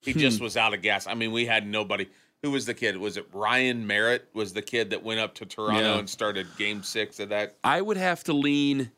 He 0.01 0.13
Hmm. 0.13 0.19
just 0.21 0.41
was 0.41 0.57
out 0.57 0.75
of 0.75 0.81
gas. 0.83 1.07
I 1.09 1.15
mean, 1.15 1.33
we 1.33 1.45
had 1.47 1.67
nobody. 1.67 2.07
Who 2.43 2.53
was 2.53 2.67
the 2.67 2.75
kid? 2.75 2.97
Was 2.97 3.17
it 3.17 3.27
Ryan 3.33 3.85
Merritt? 3.87 4.29
Was 4.33 4.53
the 4.53 4.63
kid 4.63 4.91
that 4.91 5.03
went 5.03 5.19
up 5.19 5.35
to 5.37 5.45
Toronto 5.47 5.81
Yeah. 5.95 5.99
and 5.99 6.09
started 6.09 6.47
Game 6.57 6.85
Six 6.85 7.19
of 7.19 7.31
that? 7.31 7.57
I 7.65 7.81
would 7.83 7.97
have 7.97 8.23
to 8.25 8.33
lean. 8.33 8.93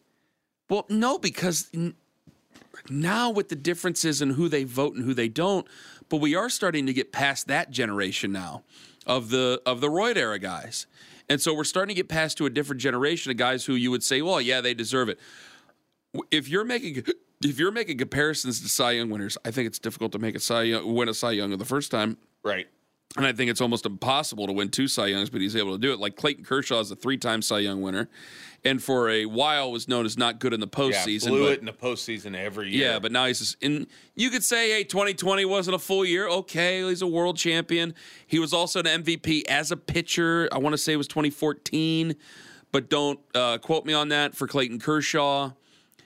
Well, 0.68 0.84
no, 0.90 1.18
because 1.18 1.68
n- 1.72 1.94
now 2.90 3.30
with 3.30 3.48
the 3.48 3.56
differences 3.56 4.20
in 4.20 4.30
who 4.30 4.48
they 4.48 4.64
vote 4.64 4.94
and 4.94 5.04
who 5.04 5.14
they 5.14 5.28
don't, 5.28 5.66
but 6.10 6.18
we 6.18 6.34
are 6.34 6.50
starting 6.50 6.84
to 6.86 6.92
get 6.92 7.12
past 7.12 7.46
that 7.46 7.70
generation 7.70 8.32
now 8.32 8.64
of 9.06 9.30
the 9.30 9.62
of 9.64 9.80
the 9.80 9.88
roid 9.88 10.16
era 10.16 10.38
guys, 10.38 10.86
and 11.30 11.40
so 11.40 11.54
we're 11.54 11.64
starting 11.64 11.94
to 11.94 11.98
get 11.98 12.08
past 12.08 12.36
to 12.38 12.46
a 12.46 12.50
different 12.50 12.82
generation 12.82 13.30
of 13.30 13.38
guys 13.38 13.64
who 13.64 13.74
you 13.74 13.90
would 13.90 14.02
say, 14.02 14.20
well, 14.20 14.40
yeah, 14.40 14.60
they 14.60 14.74
deserve 14.74 15.08
it. 15.08 15.18
If 16.30 16.48
you're 16.48 16.64
making 16.64 17.04
if 17.42 17.58
you're 17.58 17.72
making 17.72 17.96
comparisons 17.96 18.60
to 18.60 18.68
Cy 18.68 18.92
Young 18.92 19.08
winners, 19.08 19.38
I 19.44 19.50
think 19.50 19.66
it's 19.66 19.78
difficult 19.78 20.12
to 20.12 20.18
make 20.18 20.34
a 20.34 20.40
Cy 20.40 20.62
Young, 20.64 20.94
win 20.94 21.08
a 21.08 21.14
Cy 21.14 21.32
Young 21.32 21.56
the 21.56 21.64
first 21.64 21.90
time. 21.90 22.18
Right. 22.42 22.68
And 23.16 23.26
I 23.26 23.32
think 23.32 23.50
it's 23.50 23.60
almost 23.60 23.86
impossible 23.86 24.46
to 24.46 24.52
win 24.52 24.68
two 24.68 24.86
Cy 24.86 25.06
Youngs, 25.08 25.30
but 25.30 25.40
he's 25.40 25.56
able 25.56 25.72
to 25.72 25.78
do 25.78 25.92
it. 25.92 25.98
Like 25.98 26.14
Clayton 26.14 26.44
Kershaw 26.44 26.78
is 26.78 26.92
a 26.92 26.96
three-time 26.96 27.42
Cy 27.42 27.58
Young 27.58 27.82
winner, 27.82 28.08
and 28.64 28.80
for 28.80 29.08
a 29.10 29.26
while 29.26 29.72
was 29.72 29.88
known 29.88 30.06
as 30.06 30.16
not 30.16 30.38
good 30.38 30.54
in 30.54 30.60
the 30.60 30.68
Yeah, 30.72 30.78
postseason. 30.84 31.28
blew 31.30 31.46
but, 31.46 31.52
it 31.54 31.58
in 31.58 31.66
the 31.66 31.72
postseason 31.72 32.36
every 32.36 32.70
year. 32.70 32.92
yeah, 32.92 32.98
but 33.00 33.10
now 33.10 33.26
he's 33.26 33.40
just 33.40 33.60
in. 33.60 33.88
You 34.14 34.30
could 34.30 34.44
say, 34.44 34.70
hey, 34.70 34.84
2020 34.84 35.44
wasn't 35.44 35.74
a 35.74 35.78
full 35.80 36.04
year. 36.04 36.28
Okay, 36.28 36.82
he's 36.88 37.02
a 37.02 37.06
world 37.06 37.36
champion. 37.36 37.94
He 38.28 38.38
was 38.38 38.52
also 38.52 38.78
an 38.78 38.86
MVP 38.86 39.42
as 39.48 39.72
a 39.72 39.76
pitcher. 39.76 40.48
I 40.52 40.58
want 40.58 40.74
to 40.74 40.78
say 40.78 40.92
it 40.92 40.96
was 40.96 41.08
2014, 41.08 42.14
but 42.70 42.88
don't 42.88 43.18
uh, 43.34 43.58
quote 43.58 43.84
me 43.86 43.92
on 43.92 44.10
that 44.10 44.36
for 44.36 44.46
Clayton 44.46 44.78
Kershaw. 44.78 45.50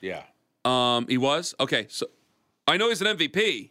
yeah. 0.01 0.23
Um, 0.65 1.07
he 1.07 1.19
was 1.19 1.55
okay. 1.61 1.85
So 1.91 2.07
I 2.67 2.79
know 2.79 2.89
he's 2.89 3.03
an 3.03 3.15
MVP. 3.19 3.69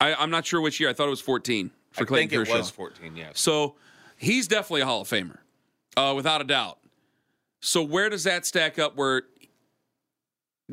I, 0.00 0.14
I'm 0.14 0.30
not 0.30 0.46
sure 0.46 0.60
which 0.60 0.78
year. 0.78 0.88
I 0.88 0.92
thought 0.92 1.08
it 1.08 1.10
was 1.10 1.20
14 1.20 1.72
for 1.92 2.02
I 2.04 2.06
Clayton 2.06 2.28
think 2.30 2.32
it 2.32 2.50
Kershaw. 2.50 2.58
was 2.58 2.70
14. 2.70 3.16
yeah. 3.16 3.30
So 3.34 3.76
he's 4.16 4.46
definitely 4.48 4.82
a 4.82 4.86
Hall 4.86 5.00
of 5.02 5.08
Famer, 5.08 5.38
uh, 5.96 6.12
without 6.16 6.40
a 6.40 6.44
doubt. 6.44 6.78
So 7.60 7.82
where 7.82 8.08
does 8.08 8.24
that 8.24 8.46
stack 8.46 8.78
up? 8.78 8.96
Where 8.96 9.22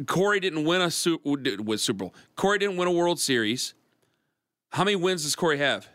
Corey 0.06 0.40
didn't 0.40 0.64
win 0.64 0.82
a 0.82 0.92
Super 0.92 1.62
with 1.62 1.82
Super 1.82 1.98
Bowl. 2.06 2.16
Corey 2.36 2.60
didn't 2.60 2.78
win 2.78 2.88
a 2.88 2.92
World 2.92 3.20
Series. 3.20 3.74
How 4.72 4.84
many 4.84 4.96
wins 4.96 5.24
does 5.24 5.36
Corey 5.36 5.58
have? 5.58 5.88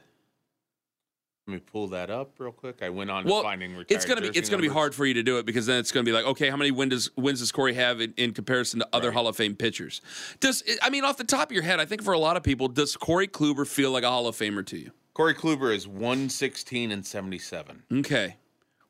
Let 1.47 1.55
me 1.55 1.61
pull 1.61 1.89
that 1.89 2.09
up 2.09 2.35
real 2.39 2.53
quick. 2.53 2.83
I 2.83 2.89
went 2.91 3.11
on 3.11 3.25
Well, 3.25 3.39
to 3.43 3.49
finding 3.49 3.73
retired 3.73 3.87
it's 3.91 4.05
gonna 4.05 4.21
be 4.21 4.29
it's 4.29 4.49
gonna 4.49 4.63
be 4.63 4.69
hard 4.69 4.95
for 4.95 5.05
you 5.05 5.15
to 5.15 5.25
do 5.25 5.39
it 5.39 5.47
because 5.47 5.67
then 5.67 5.79
it's 5.81 5.91
gonna 5.91 6.05
be 6.05 6.13
like, 6.13 6.25
okay, 6.25 6.49
how 6.49 6.57
many 6.57 6.71
wins 6.71 6.91
does 6.93 7.11
wins 7.17 7.41
does 7.41 7.51
Corey 7.51 7.75
have 7.75 8.01
in, 8.01 8.15
in 8.17 8.33
comparison 8.33 8.79
to 8.81 8.89
other 8.93 9.09
Right. 9.09 9.15
Hall 9.15 9.27
of 9.29 9.37
Fame 9.37 9.57
pitchers? 9.57 10.01
Does 10.39 10.63
I 10.83 10.89
mean 10.91 11.05
off 11.05 11.17
the 11.17 11.25
top 11.25 11.49
of 11.51 11.53
your 11.53 11.65
head, 11.65 11.81
I 11.81 11.85
think 11.85 12.03
for 12.05 12.13
a 12.13 12.19
lot 12.19 12.37
of 12.37 12.43
people, 12.45 12.69
does 12.69 12.97
Corey 12.97 13.27
Kluber 13.27 13.67
feel 13.67 13.91
like 13.91 14.05
a 14.05 14.09
Hall 14.09 14.29
of 14.29 14.37
Famer 14.37 14.65
to 14.67 14.79
you? 14.79 14.93
Corey 15.15 15.35
Kluber 15.35 15.75
is 15.75 15.87
116 15.87 16.91
and 16.91 17.05
77. 17.05 17.83
Okay. 17.93 18.37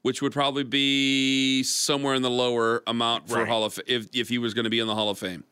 Which 0.02 0.22
would 0.22 0.32
probably 0.32 0.64
be 0.64 1.62
somewhere 1.62 2.14
in 2.14 2.22
the 2.22 2.30
lower 2.30 2.82
amount 2.86 3.28
for 3.28 3.38
Right. 3.38 3.48
Hall 3.48 3.64
of 3.64 3.78
if 3.86 4.08
if 4.14 4.28
he 4.28 4.38
was 4.38 4.54
going 4.54 4.64
to 4.64 4.70
be 4.70 4.80
in 4.80 4.86
the 4.86 4.94
Hall 4.94 5.10
of 5.10 5.18
Fame. 5.18 5.44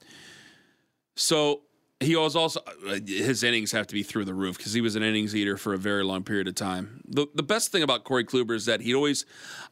So 1.17 1.63
he 2.01 2.17
was 2.17 2.35
also 2.35 2.61
uh, 2.89 2.99
his 3.07 3.43
innings 3.45 3.73
have 3.73 3.87
to 3.89 3.95
be 3.95 4.03
through 4.03 4.25
the 4.25 4.35
roof 4.35 4.57
because 4.57 4.73
he 4.73 4.81
was 4.81 4.97
an 4.97 5.03
innings 5.03 5.37
eater 5.37 5.57
for 5.57 5.75
a 5.75 5.79
very 5.79 6.03
long 6.03 6.25
period 6.25 6.49
of 6.49 6.55
time. 6.55 7.03
The 7.07 7.27
the 7.35 7.43
best 7.43 7.71
thing 7.73 7.83
about 7.83 8.05
Corey 8.05 8.25
Kluber 8.25 8.53
is 8.55 8.67
that 8.67 8.81
he 8.81 8.95
always, 8.95 9.27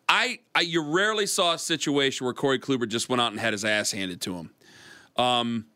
I, 0.09 0.41
I 0.55 0.61
you 0.61 0.83
rarely 0.83 1.27
saw 1.27 1.55
a 1.55 1.59
situation 1.59 2.25
where 2.25 2.35
Corey 2.35 2.59
Kluber 2.59 2.87
just 2.89 3.09
went 3.09 3.21
out 3.21 3.33
and 3.33 3.41
had 3.41 3.53
his 3.53 3.65
ass 3.65 3.93
handed 3.93 4.21
to 4.23 4.35
him. 4.35 4.51
Um, 5.17 5.67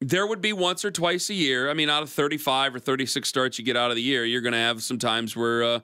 there 0.00 0.26
would 0.26 0.40
be 0.40 0.52
once 0.52 0.84
or 0.84 0.90
twice 0.90 1.28
a 1.30 1.34
year. 1.34 1.70
I 1.70 1.74
mean, 1.74 1.90
out 1.90 2.02
of 2.02 2.10
35 2.10 2.74
or 2.74 2.78
36 2.78 3.28
starts 3.28 3.58
you 3.58 3.64
get 3.64 3.76
out 3.76 3.90
of 3.90 3.96
the 3.96 4.02
year, 4.02 4.24
you're 4.24 4.40
going 4.40 4.52
to 4.52 4.58
have 4.58 4.82
some 4.82 4.98
times 4.98 5.36
where 5.36 5.62
uh, 5.62 5.80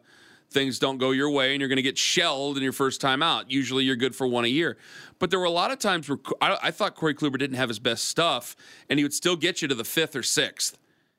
things 0.51 0.79
don't 0.79 0.97
go 0.99 1.11
your 1.11 1.31
way 1.31 1.53
and 1.53 1.61
you're 1.61 1.69
going 1.69 1.77
to 1.77 1.83
get 1.83 1.99
shelled 1.99 2.57
in 2.57 2.63
your 2.63 2.73
first 2.73 3.01
time 3.01 3.23
out. 3.23 3.51
Usually 3.51 3.85
you're 3.85 3.97
good 3.97 4.17
for 4.17 4.27
one 4.27 4.45
a 4.45 4.49
year. 4.49 4.79
But 5.19 5.31
there 5.31 5.39
were 5.39 5.45
a 5.45 5.51
lot 5.51 5.71
of 5.71 5.79
times 5.79 6.09
where 6.09 6.19
I, 6.41 6.57
I 6.65 6.71
thought 6.71 6.95
Corey 6.95 7.15
Kluber 7.15 7.39
didn't 7.39 7.57
have 7.57 7.69
his 7.69 7.79
best 7.79 8.07
stuff 8.07 8.57
and 8.89 8.99
he 8.99 9.05
would 9.05 9.15
still 9.15 9.37
get 9.37 9.61
you 9.61 9.69
to 9.69 9.75
the 9.75 9.85
fifth 9.85 10.17
or 10.17 10.23
sixth. 10.23 10.79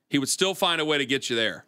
He 0.09 0.17
would 0.17 0.29
still 0.29 0.55
find 0.55 0.81
a 0.81 0.85
way 0.85 0.97
to 0.97 1.05
get 1.05 1.29
you 1.29 1.35
there. 1.35 1.65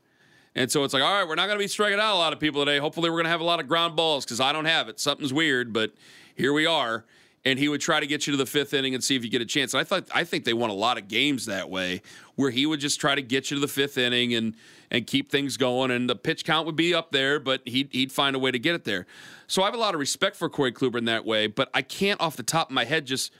And 0.55 0.71
so 0.71 0.83
it's 0.83 0.93
like, 0.93 1.03
all 1.03 1.13
right, 1.13 1.27
we're 1.27 1.35
not 1.35 1.45
going 1.45 1.59
to 1.59 1.63
be 1.63 1.67
striking 1.67 1.99
out 1.99 2.15
a 2.15 2.17
lot 2.17 2.33
of 2.33 2.39
people 2.39 2.65
today. 2.65 2.79
Hopefully, 2.79 3.09
we're 3.09 3.17
going 3.17 3.25
to 3.25 3.29
have 3.29 3.39
a 3.39 3.45
lot 3.45 3.59
of 3.59 3.67
ground 3.67 3.95
balls 3.95 4.25
because 4.25 4.41
I 4.41 4.51
don't 4.51 4.65
have 4.65 4.89
it. 4.89 4.99
Something's 4.99 5.31
weird, 5.31 5.71
but 5.71 5.91
here 6.35 6.53
we 6.53 6.65
are. 6.65 7.05
And 7.49 7.59
he 7.59 7.67
would 7.67 7.81
try 7.81 7.99
to 7.99 8.07
get 8.07 8.27
you 8.27 8.31
to 8.31 8.37
the 8.37 8.45
fifth 8.45 8.73
inning 8.73 8.93
and 8.93 9.03
see 9.03 9.15
if 9.15 9.23
you 9.23 9.29
get 9.29 9.41
a 9.41 9.45
chance. 9.45 9.73
And 9.73 9.81
I 9.81 9.83
thought, 9.83 10.07
I 10.13 10.23
think 10.23 10.45
they 10.45 10.53
won 10.53 10.69
a 10.69 10.73
lot 10.73 10.97
of 10.97 11.07
games 11.07 11.45
that 11.47 11.69
way, 11.69 12.01
where 12.35 12.51
he 12.51 12.65
would 12.65 12.79
just 12.79 12.99
try 12.99 13.15
to 13.15 13.21
get 13.21 13.49
you 13.49 13.55
to 13.57 13.61
the 13.61 13.67
fifth 13.67 13.97
inning 13.97 14.33
and 14.33 14.55
and 14.91 15.05
keep 15.05 15.29
things 15.29 15.57
going. 15.57 15.91
And 15.91 16.09
the 16.09 16.15
pitch 16.15 16.45
count 16.45 16.65
would 16.65 16.75
be 16.75 16.93
up 16.93 17.11
there, 17.11 17.39
but 17.39 17.61
he'd 17.65 17.89
he'd 17.91 18.11
find 18.11 18.35
a 18.35 18.39
way 18.39 18.51
to 18.51 18.59
get 18.59 18.75
it 18.75 18.83
there. 18.85 19.05
So 19.47 19.61
I 19.63 19.65
have 19.65 19.73
a 19.73 19.77
lot 19.77 19.93
of 19.93 19.99
respect 19.99 20.35
for 20.35 20.49
Corey 20.49 20.71
Kluber 20.71 20.97
in 20.97 21.05
that 21.05 21.25
way. 21.25 21.47
But 21.47 21.69
I 21.73 21.81
can't, 21.81 22.21
off 22.21 22.35
the 22.37 22.43
top 22.43 22.69
of 22.69 22.73
my 22.73 22.85
head, 22.85 23.05
just 23.05 23.31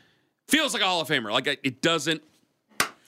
feels 0.47 0.73
like 0.73 0.81
a 0.81 0.85
Hall 0.85 1.01
of 1.01 1.07
Famer. 1.07 1.31
Like 1.31 1.47
it 1.47 1.81
doesn't 1.81 2.23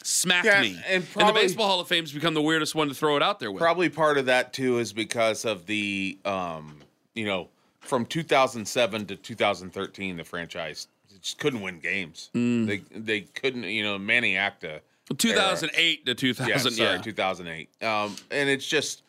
smack 0.03 0.46
Yeah, 0.46 0.62
me. 0.62 0.79
and 0.88 1.03
the 1.03 1.31
baseball 1.34 1.67
Hall 1.67 1.79
of 1.79 1.88
Fame's 1.88 2.12
become 2.12 2.34
the 2.34 2.41
weirdest 2.41 2.75
one 2.75 2.88
to 2.89 2.93
throw 2.93 3.15
it 3.17 3.24
out 3.24 3.39
there 3.39 3.51
with. 3.51 3.60
Probably 3.62 3.89
part 3.89 4.17
of 4.17 4.27
that 4.27 4.53
too 4.53 4.79
is 4.79 4.93
because 4.93 5.46
of 5.46 5.65
the, 5.65 6.17
um, 6.25 6.77
you 7.13 7.25
know, 7.25 7.50
from 7.82 8.06
2007 8.06 9.06
to 9.08 9.16
2013, 9.16 10.18
the 10.18 10.24
franchise 10.24 10.88
just 11.22 11.38
couldn't 11.40 11.62
win 11.62 11.80
games. 11.80 12.30
Mm. 12.34 12.68
They 12.68 13.00
they 13.00 13.22
couldn't, 13.22 13.64
you 13.64 13.84
know, 13.84 13.98
Manny 13.98 14.38
Acta. 14.38 14.82
2008 15.18 16.06
to 16.06 16.16
2000. 16.16 16.50
Yeah, 16.50 16.58
sorry, 16.58 16.96
yeah. 16.96 17.02
2008. 17.02 17.84
Um, 17.84 18.16
and 18.30 18.50
it's 18.50 18.66
just, 18.66 19.04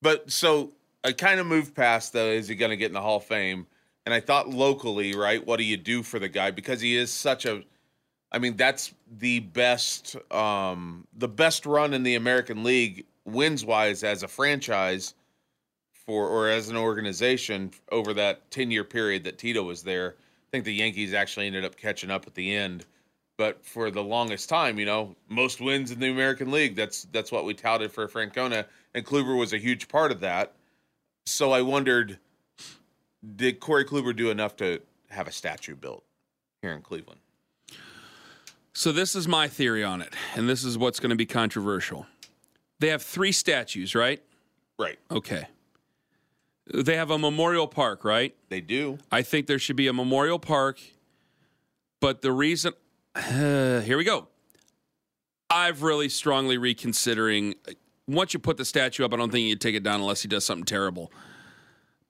but 0.00 0.30
so 0.30 0.72
I 1.04 1.12
kind 1.12 1.40
of 1.40 1.46
moved 1.46 1.74
past 1.74 2.12
though. 2.12 2.30
Is 2.30 2.48
he 2.48 2.54
going 2.54 2.70
to 2.70 2.76
get 2.76 2.86
in 2.86 2.94
the 2.94 3.02
Hall 3.02 3.18
of 3.18 3.24
Fame? 3.24 3.66
And 4.06 4.14
I 4.14 4.20
thought 4.20 4.48
locally, 4.48 5.14
right? 5.14 5.44
What 5.44 5.58
do 5.58 5.64
you 5.64 5.76
do 5.76 6.02
for 6.02 6.18
the 6.18 6.28
guy 6.28 6.52
because 6.52 6.80
he 6.80 6.96
is 6.96 7.12
such 7.12 7.44
a 7.44 7.62
I 8.32 8.38
mean, 8.38 8.56
that's 8.56 8.94
the 9.18 9.40
best 9.40 10.16
um 10.32 11.06
the 11.16 11.28
best 11.28 11.66
run 11.66 11.92
in 11.92 12.02
the 12.02 12.14
American 12.14 12.64
League 12.64 13.04
wins 13.24 13.64
wise 13.64 14.04
as 14.04 14.22
a 14.22 14.28
franchise 14.28 15.14
for 16.06 16.28
or 16.28 16.48
as 16.48 16.68
an 16.68 16.76
organization 16.76 17.72
over 17.90 18.14
that 18.14 18.50
10 18.50 18.70
year 18.70 18.84
period 18.84 19.24
that 19.24 19.38
Tito 19.38 19.62
was 19.62 19.82
there. 19.82 20.14
I 20.18 20.48
think 20.52 20.64
the 20.64 20.74
Yankees 20.74 21.12
actually 21.12 21.46
ended 21.46 21.64
up 21.64 21.76
catching 21.76 22.10
up 22.10 22.26
at 22.26 22.34
the 22.34 22.54
end. 22.54 22.86
But 23.38 23.64
for 23.64 23.90
the 23.90 24.02
longest 24.02 24.48
time, 24.48 24.78
you 24.78 24.86
know, 24.86 25.14
most 25.28 25.60
wins 25.60 25.90
in 25.90 26.00
the 26.00 26.08
American 26.08 26.50
League. 26.50 26.74
That's 26.74 27.02
that's 27.12 27.30
what 27.30 27.44
we 27.44 27.52
touted 27.52 27.92
for 27.92 28.08
Francona, 28.08 28.64
and 28.94 29.04
Kluber 29.04 29.38
was 29.38 29.52
a 29.52 29.58
huge 29.58 29.88
part 29.88 30.10
of 30.10 30.20
that. 30.20 30.54
So 31.26 31.52
I 31.52 31.60
wondered, 31.60 32.18
did 33.34 33.60
Corey 33.60 33.84
Kluber 33.84 34.16
do 34.16 34.30
enough 34.30 34.56
to 34.56 34.80
have 35.10 35.28
a 35.28 35.32
statue 35.32 35.74
built 35.74 36.02
here 36.62 36.72
in 36.72 36.80
Cleveland? 36.80 37.20
So 38.72 38.90
this 38.90 39.14
is 39.14 39.28
my 39.28 39.48
theory 39.48 39.84
on 39.84 40.00
it, 40.00 40.14
and 40.34 40.48
this 40.48 40.64
is 40.64 40.78
what's 40.78 40.98
going 40.98 41.10
to 41.10 41.16
be 41.16 41.26
controversial. 41.26 42.06
They 42.78 42.88
have 42.88 43.02
three 43.02 43.32
statues, 43.32 43.94
right? 43.94 44.22
Right. 44.78 44.98
Okay. 45.10 45.46
They 46.72 46.96
have 46.96 47.10
a 47.10 47.18
memorial 47.18 47.68
park, 47.68 48.04
right? 48.04 48.34
They 48.48 48.60
do. 48.60 48.98
I 49.10 49.22
think 49.22 49.46
there 49.46 49.58
should 49.58 49.76
be 49.76 49.86
a 49.86 49.92
memorial 49.92 50.38
park, 50.38 50.80
but 52.00 52.22
the 52.22 52.32
reason 52.32 52.72
here 53.28 53.96
we 53.96 54.04
go. 54.04 54.28
I've 55.48 55.82
really 55.82 56.08
strongly 56.08 56.58
reconsidering. 56.58 57.54
Once 58.08 58.34
you 58.34 58.40
put 58.40 58.56
the 58.56 58.64
statue 58.64 59.04
up, 59.04 59.14
I 59.14 59.16
don't 59.16 59.30
think 59.30 59.48
you'd 59.48 59.60
take 59.60 59.74
it 59.74 59.82
down 59.82 60.00
unless 60.00 60.22
he 60.22 60.28
does 60.28 60.44
something 60.44 60.64
terrible. 60.64 61.12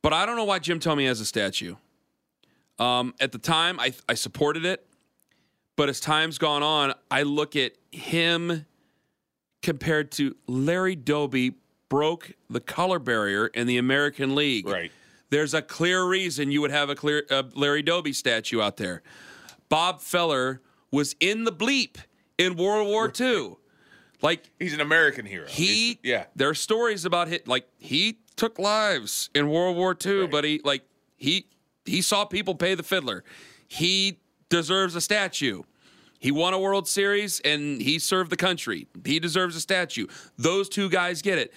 But 0.03 0.13
I 0.13 0.25
don't 0.25 0.37
know 0.37 0.45
why 0.45 0.59
Jim 0.59 0.81
Thome 0.81 1.07
has 1.07 1.21
a 1.21 1.27
statue. 1.27 1.77
Um, 2.79 3.15
at 3.21 3.33
the 3.33 3.39
time, 3.39 3.81
I, 3.81 3.93
I 4.09 4.15
supported 4.15 4.65
it, 4.65 4.87
but 5.77 5.89
as 5.89 6.01
time's 6.01 6.39
gone 6.39 6.63
on, 6.63 6.95
I 7.11 7.23
look 7.23 7.57
at 7.57 7.73
him 7.91 8.67
compared 9.63 10.13
to 10.13 10.37
Larry 10.47 10.95
Doby 10.95 11.55
broke 11.89 12.33
the 12.51 12.61
color 12.61 12.99
barrier 12.99 13.47
in 13.49 13.67
the 13.67 13.79
American 13.79 14.35
League. 14.35 14.67
Right. 14.69 14.93
There's 15.31 15.55
a 15.55 15.63
clear 15.63 16.05
reason 16.07 16.51
you 16.51 16.61
would 16.61 16.71
have 16.71 16.89
a 16.91 16.95
clear 16.95 17.25
uh, 17.31 17.45
Larry 17.55 17.83
Doby 17.83 18.13
statue 18.13 18.61
out 18.61 18.77
there. 18.77 19.03
Bob 19.69 20.01
Feller 20.01 20.61
was 20.93 21.17
in 21.21 21.45
the 21.45 21.53
bleep 21.53 21.97
in 22.39 22.57
World 22.57 22.87
War 22.89 23.13
II. 23.19 23.57
Like 24.23 24.51
He's 24.59 24.73
an 24.73 24.81
American 24.81 25.27
hero. 25.27 25.47
he, 25.49 25.67
He's- 25.67 25.97
yeah. 26.03 26.25
There 26.37 26.49
are 26.49 26.55
stories 26.55 27.05
about 27.05 27.29
him. 27.29 27.41
like 27.47 27.67
he 27.79 28.19
took 28.37 28.59
lives 28.59 29.31
in 29.35 29.49
World 29.51 29.77
War 29.77 29.97
II, 30.05 30.21
Right. 30.23 30.31
but 30.31 30.45
he 30.45 30.61
like 30.65 30.83
he 31.17 31.47
he 31.85 32.01
saw 32.03 32.25
people 32.25 32.55
pay 32.55 32.75
the 32.75 32.83
fiddler. 32.83 33.25
He 33.69 34.21
deserves 34.49 34.95
a 34.95 35.01
statue. 35.01 35.63
He 36.19 36.31
won 36.31 36.55
a 36.55 36.59
World 36.59 36.89
Series 36.89 37.41
and 37.41 37.81
he 37.81 37.99
served 37.99 38.31
the 38.31 38.37
country. 38.37 38.87
He 39.05 39.21
deserves 39.21 39.57
a 39.57 39.61
statue. 39.61 40.07
Those 40.37 40.69
two 40.69 40.89
guys 40.89 41.23
get 41.23 41.39
it. 41.39 41.53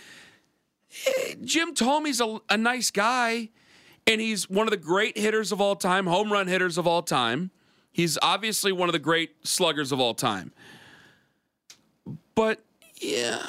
Eh, 1.08 1.36
Jim 1.44 1.74
Thome's 1.74 2.20
a, 2.20 2.40
a 2.50 2.58
nice 2.58 2.92
guy, 2.92 3.50
and 4.08 4.20
he's 4.20 4.50
one 4.50 4.68
of 4.68 4.72
the 4.72 4.78
great 4.78 5.18
hitters 5.18 5.52
of 5.52 5.62
all 5.62 5.76
time, 5.76 6.08
home 6.08 6.32
run 6.32 6.48
hitters 6.48 6.78
of 6.78 6.88
all 6.88 7.02
time. 7.04 7.52
He's 7.92 8.18
obviously 8.22 8.72
one 8.72 8.90
of 8.90 8.94
the 8.94 9.00
great 9.00 9.46
sluggers 9.48 9.92
of 9.92 10.00
all 10.00 10.14
time. 10.14 10.52
But 12.36 12.64
yeah, 12.96 13.42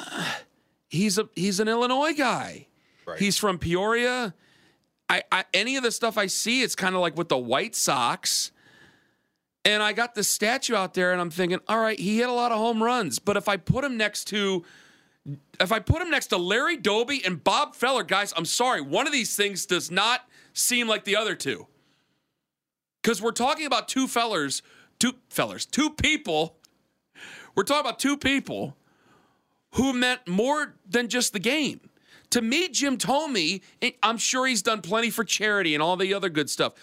he's 0.89 1.17
a 1.17 1.29
he's 1.35 1.59
an 1.59 1.67
Illinois 1.67 2.13
guy. 2.13 2.67
Right. 3.05 3.19
He's 3.19 3.37
from 3.37 3.57
Peoria. 3.57 4.33
I, 5.09 5.23
I 5.31 5.45
any 5.53 5.75
of 5.75 5.83
the 5.83 5.91
stuff 5.91 6.17
I 6.17 6.27
see, 6.27 6.61
it's 6.61 6.75
kind 6.75 6.95
of 6.95 7.01
like 7.01 7.17
with 7.17 7.29
the 7.29 7.37
White 7.37 7.75
Sox. 7.75 8.51
And 9.63 9.83
I 9.83 9.93
got 9.93 10.15
this 10.15 10.27
statue 10.27 10.75
out 10.75 10.95
there, 10.95 11.11
and 11.11 11.21
I'm 11.21 11.29
thinking, 11.29 11.59
all 11.67 11.79
right, 11.79 11.99
he 11.99 12.17
hit 12.17 12.29
a 12.29 12.33
lot 12.33 12.51
of 12.51 12.57
home 12.57 12.81
runs, 12.81 13.19
but 13.19 13.37
if 13.37 13.47
I 13.47 13.57
put 13.57 13.83
him 13.83 13.95
next 13.95 14.25
to 14.25 14.63
if 15.59 15.71
I 15.71 15.79
put 15.79 16.01
him 16.01 16.09
next 16.09 16.27
to 16.27 16.37
Larry 16.37 16.77
Doby 16.77 17.23
and 17.23 17.43
Bob 17.43 17.75
Feller, 17.75 18.03
guys, 18.03 18.33
I'm 18.35 18.45
sorry, 18.45 18.81
one 18.81 19.05
of 19.05 19.13
these 19.13 19.35
things 19.35 19.65
does 19.65 19.91
not 19.91 20.21
seem 20.53 20.87
like 20.87 21.03
the 21.03 21.15
other 21.15 21.35
two. 21.35 21.67
Because 23.01 23.21
we're 23.21 23.31
talking 23.31 23.65
about 23.65 23.87
two 23.87 24.07
fellers, 24.07 24.61
two 24.99 25.13
fellers, 25.29 25.65
two 25.65 25.91
people. 25.91 26.57
We're 27.55 27.63
talking 27.63 27.81
about 27.81 27.99
two 27.99 28.17
people 28.17 28.75
who 29.73 29.93
meant 29.93 30.27
more 30.27 30.75
than 30.87 31.07
just 31.07 31.33
the 31.33 31.39
game. 31.39 31.81
To 32.31 32.41
me, 32.41 32.69
Jim 32.69 32.97
Thome, 32.97 33.61
I'm 34.01 34.17
sure 34.17 34.47
he's 34.47 34.61
done 34.61 34.81
plenty 34.81 35.09
for 35.09 35.23
charity 35.23 35.73
and 35.73 35.83
all 35.83 35.97
the 35.97 36.13
other 36.13 36.29
good 36.29 36.49
stuff, 36.49 36.73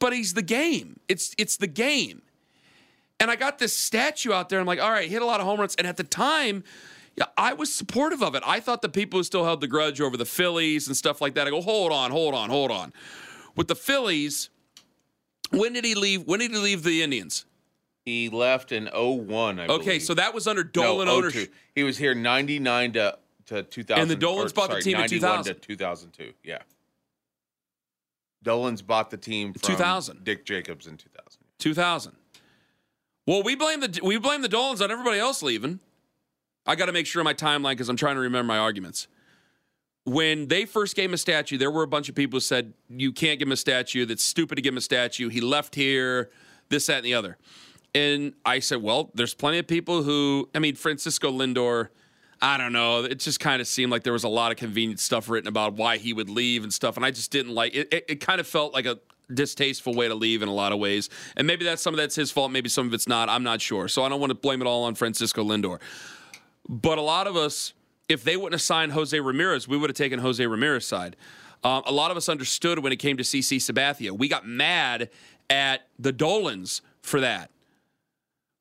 but 0.00 0.12
he's 0.12 0.34
the 0.34 0.42
game. 0.42 0.98
It's 1.08 1.32
it's 1.38 1.56
the 1.56 1.68
game. 1.68 2.22
And 3.20 3.30
I 3.30 3.36
got 3.36 3.58
this 3.58 3.76
statue 3.76 4.32
out 4.32 4.48
there. 4.48 4.58
I'm 4.58 4.66
like, 4.66 4.80
all 4.80 4.90
right, 4.90 5.08
hit 5.08 5.20
a 5.22 5.26
lot 5.26 5.40
of 5.40 5.46
home 5.46 5.60
runs. 5.60 5.74
And 5.76 5.86
at 5.86 5.98
the 5.98 6.04
time, 6.04 6.64
yeah, 7.16 7.26
I 7.36 7.52
was 7.52 7.72
supportive 7.72 8.22
of 8.22 8.34
it. 8.34 8.42
I 8.46 8.60
thought 8.60 8.80
the 8.80 8.88
people 8.88 9.20
who 9.20 9.24
still 9.24 9.44
held 9.44 9.60
the 9.60 9.68
grudge 9.68 10.00
over 10.00 10.16
the 10.16 10.24
Phillies 10.24 10.86
and 10.88 10.96
stuff 10.96 11.20
like 11.20 11.34
that. 11.34 11.46
I 11.46 11.50
go, 11.50 11.60
hold 11.60 11.92
on, 11.92 12.10
hold 12.10 12.34
on, 12.34 12.48
hold 12.48 12.70
on. 12.70 12.94
With 13.56 13.68
the 13.68 13.74
Phillies, 13.74 14.48
when 15.50 15.74
did 15.74 15.84
he 15.84 15.94
leave? 15.94 16.26
When 16.26 16.40
did 16.40 16.50
he 16.50 16.56
leave 16.56 16.82
the 16.82 17.02
Indians? 17.02 17.44
He 18.06 18.30
left 18.30 18.72
in 18.72 18.86
01, 18.86 19.60
I 19.60 19.66
Okay, 19.66 19.84
believe. 19.84 20.02
so 20.02 20.14
that 20.14 20.32
was 20.32 20.46
under 20.46 20.64
Dolan 20.64 21.06
02. 21.06 21.12
ownership. 21.12 21.54
He 21.74 21.82
was 21.82 21.98
here 21.98 22.14
99 22.14 22.92
to, 22.92 23.18
to 23.46 23.62
2000. 23.64 24.00
And 24.00 24.10
the 24.10 24.16
Dolans 24.16 24.52
or, 24.52 24.54
bought 24.54 24.70
the 24.70 24.80
team 24.80 24.96
in 24.96 25.06
2000. 25.08 25.54
to 25.54 25.60
2002, 25.60 26.32
yeah. 26.42 26.58
Dolans 28.42 28.82
bought 28.82 29.10
the 29.10 29.16
team 29.16 29.52
from 29.52 29.60
2000. 29.60 30.24
Dick 30.24 30.44
Jacobs 30.44 30.86
in 30.86 30.96
2000. 30.96 31.40
2000. 31.58 32.16
Well, 33.26 33.42
we 33.42 33.54
blame 33.54 33.80
the 33.80 34.00
we 34.02 34.18
blame 34.18 34.42
the 34.42 34.48
Dolans 34.48 34.80
on 34.80 34.90
everybody 34.90 35.18
else 35.18 35.42
leaving. 35.42 35.80
I 36.66 36.74
got 36.74 36.86
to 36.86 36.92
make 36.92 37.06
sure 37.06 37.22
my 37.24 37.34
timeline 37.34 37.72
because 37.72 37.88
I'm 37.88 37.96
trying 37.96 38.16
to 38.16 38.20
remember 38.20 38.46
my 38.46 38.58
arguments. 38.58 39.08
When 40.04 40.48
they 40.48 40.64
first 40.64 40.96
gave 40.96 41.10
him 41.10 41.14
a 41.14 41.18
statue, 41.18 41.58
there 41.58 41.70
were 41.70 41.82
a 41.82 41.88
bunch 41.88 42.08
of 42.08 42.14
people 42.14 42.36
who 42.36 42.40
said 42.40 42.72
you 42.88 43.12
can't 43.12 43.38
give 43.38 43.48
him 43.48 43.52
a 43.52 43.56
statue. 43.56 44.06
That's 44.06 44.22
stupid 44.22 44.56
to 44.56 44.62
give 44.62 44.72
him 44.72 44.78
a 44.78 44.82
statue. 44.82 45.28
He 45.28 45.40
left 45.40 45.74
here, 45.74 46.30
this, 46.70 46.86
that, 46.86 46.98
and 46.98 47.04
the 47.04 47.14
other. 47.14 47.36
And 47.94 48.34
I 48.44 48.60
said, 48.60 48.82
well, 48.82 49.10
there's 49.14 49.34
plenty 49.34 49.58
of 49.58 49.66
people 49.66 50.02
who, 50.02 50.48
I 50.54 50.58
mean, 50.58 50.74
Francisco 50.74 51.30
Lindor. 51.30 51.88
I 52.42 52.56
don't 52.56 52.72
know. 52.72 53.04
It 53.04 53.18
just 53.18 53.38
kind 53.40 53.60
of 53.60 53.68
seemed 53.68 53.92
like 53.92 54.02
there 54.02 54.12
was 54.14 54.24
a 54.24 54.28
lot 54.28 54.50
of 54.50 54.56
convenient 54.56 54.98
stuff 55.00 55.28
written 55.28 55.48
about 55.48 55.74
why 55.74 55.98
he 55.98 56.12
would 56.12 56.30
leave 56.30 56.62
and 56.62 56.72
stuff, 56.72 56.96
and 56.96 57.04
I 57.04 57.10
just 57.10 57.30
didn't 57.30 57.54
like 57.54 57.74
it. 57.74 57.92
It, 57.92 58.04
it 58.08 58.14
kind 58.20 58.40
of 58.40 58.46
felt 58.46 58.72
like 58.72 58.86
a 58.86 58.98
distasteful 59.32 59.94
way 59.94 60.08
to 60.08 60.14
leave 60.14 60.42
in 60.42 60.48
a 60.48 60.54
lot 60.54 60.72
of 60.72 60.78
ways, 60.78 61.10
and 61.36 61.46
maybe 61.46 61.64
that's 61.64 61.82
some 61.82 61.92
of 61.94 61.98
that's 61.98 62.14
his 62.16 62.30
fault. 62.30 62.50
Maybe 62.50 62.68
some 62.70 62.86
of 62.86 62.94
it's 62.94 63.06
not. 63.06 63.28
I'm 63.28 63.42
not 63.42 63.60
sure. 63.60 63.88
So 63.88 64.04
I 64.04 64.08
don't 64.08 64.20
want 64.20 64.30
to 64.30 64.34
blame 64.34 64.62
it 64.62 64.66
all 64.66 64.84
on 64.84 64.94
Francisco 64.94 65.44
Lindor. 65.44 65.80
But 66.68 66.96
a 66.98 67.02
lot 67.02 67.26
of 67.26 67.36
us, 67.36 67.74
if 68.08 68.24
they 68.24 68.36
wouldn't 68.36 68.54
have 68.54 68.62
signed 68.62 68.92
Jose 68.92 69.18
Ramirez, 69.18 69.68
we 69.68 69.76
would 69.76 69.90
have 69.90 69.96
taken 69.96 70.18
Jose 70.20 70.44
Ramirez's 70.46 70.88
side. 70.88 71.16
Um, 71.62 71.82
a 71.84 71.92
lot 71.92 72.10
of 72.10 72.16
us 72.16 72.28
understood 72.30 72.78
when 72.78 72.90
it 72.92 72.96
came 72.96 73.18
to 73.18 73.22
CC 73.22 73.58
Sabathia. 73.58 74.12
We 74.16 74.28
got 74.28 74.46
mad 74.46 75.10
at 75.50 75.82
the 75.98 76.10
Dolans 76.12 76.80
for 77.02 77.20
that. 77.20 77.50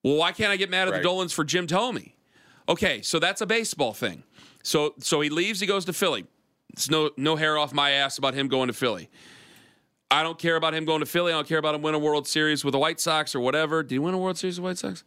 Well, 0.04 0.16
why 0.18 0.34
can't 0.34 0.52
I 0.52 0.58
get 0.58 0.70
mad 0.70 0.88
at 0.88 0.92
Right. 0.92 0.98
the 0.98 1.04
Dolans 1.04 1.32
for 1.32 1.44
Jim 1.46 1.66
Thome? 1.66 2.12
Okay, 2.70 3.02
so 3.02 3.20
that's 3.20 3.42
a 3.42 3.46
baseball 3.48 3.94
thing. 3.94 4.24
So 4.64 4.94
so 5.00 5.20
he 5.22 5.30
leaves, 5.30 5.60
he 5.60 5.66
goes 5.68 5.86
to 5.86 5.94
Philly. 5.94 6.26
It's 6.74 6.90
no 6.90 7.10
no 7.18 7.36
hair 7.36 7.58
off 7.58 7.74
my 7.74 7.92
ass 7.92 8.18
about 8.20 8.34
him 8.36 8.48
going 8.48 8.68
to 8.68 8.74
Philly. 8.74 9.10
I 10.12 10.24
don't 10.24 10.40
care 10.40 10.56
about 10.56 10.74
him 10.74 10.86
going 10.86 11.02
to 11.02 11.06
Philly. 11.06 11.32
I 11.34 11.36
don't 11.36 11.48
care 11.48 11.58
about 11.60 11.76
him 11.76 11.82
winning 11.82 12.02
a 12.02 12.04
World 12.04 12.28
Series 12.28 12.64
with 12.64 12.72
the 12.72 12.80
White 12.80 13.00
Sox 13.00 13.36
or 13.36 13.40
whatever. 13.40 13.84
Did 13.84 13.92
he 13.96 14.00
win 14.00 14.14
a 14.14 14.18
World 14.18 14.38
Series 14.38 14.60
with 14.60 14.64
the 14.64 14.68
White 14.70 14.78
Sox? 14.78 15.04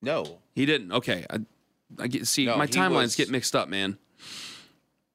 No, 0.00 0.38
He 0.54 0.66
didn't. 0.66 0.90
Okay. 0.92 1.24
I, 1.30 1.38
I 2.00 2.06
get 2.08 2.26
see 2.26 2.46
No, 2.46 2.56
my 2.56 2.66
timelines 2.66 3.02
was- 3.02 3.16
get 3.16 3.30
mixed 3.30 3.54
up, 3.54 3.68
man. 3.68 3.98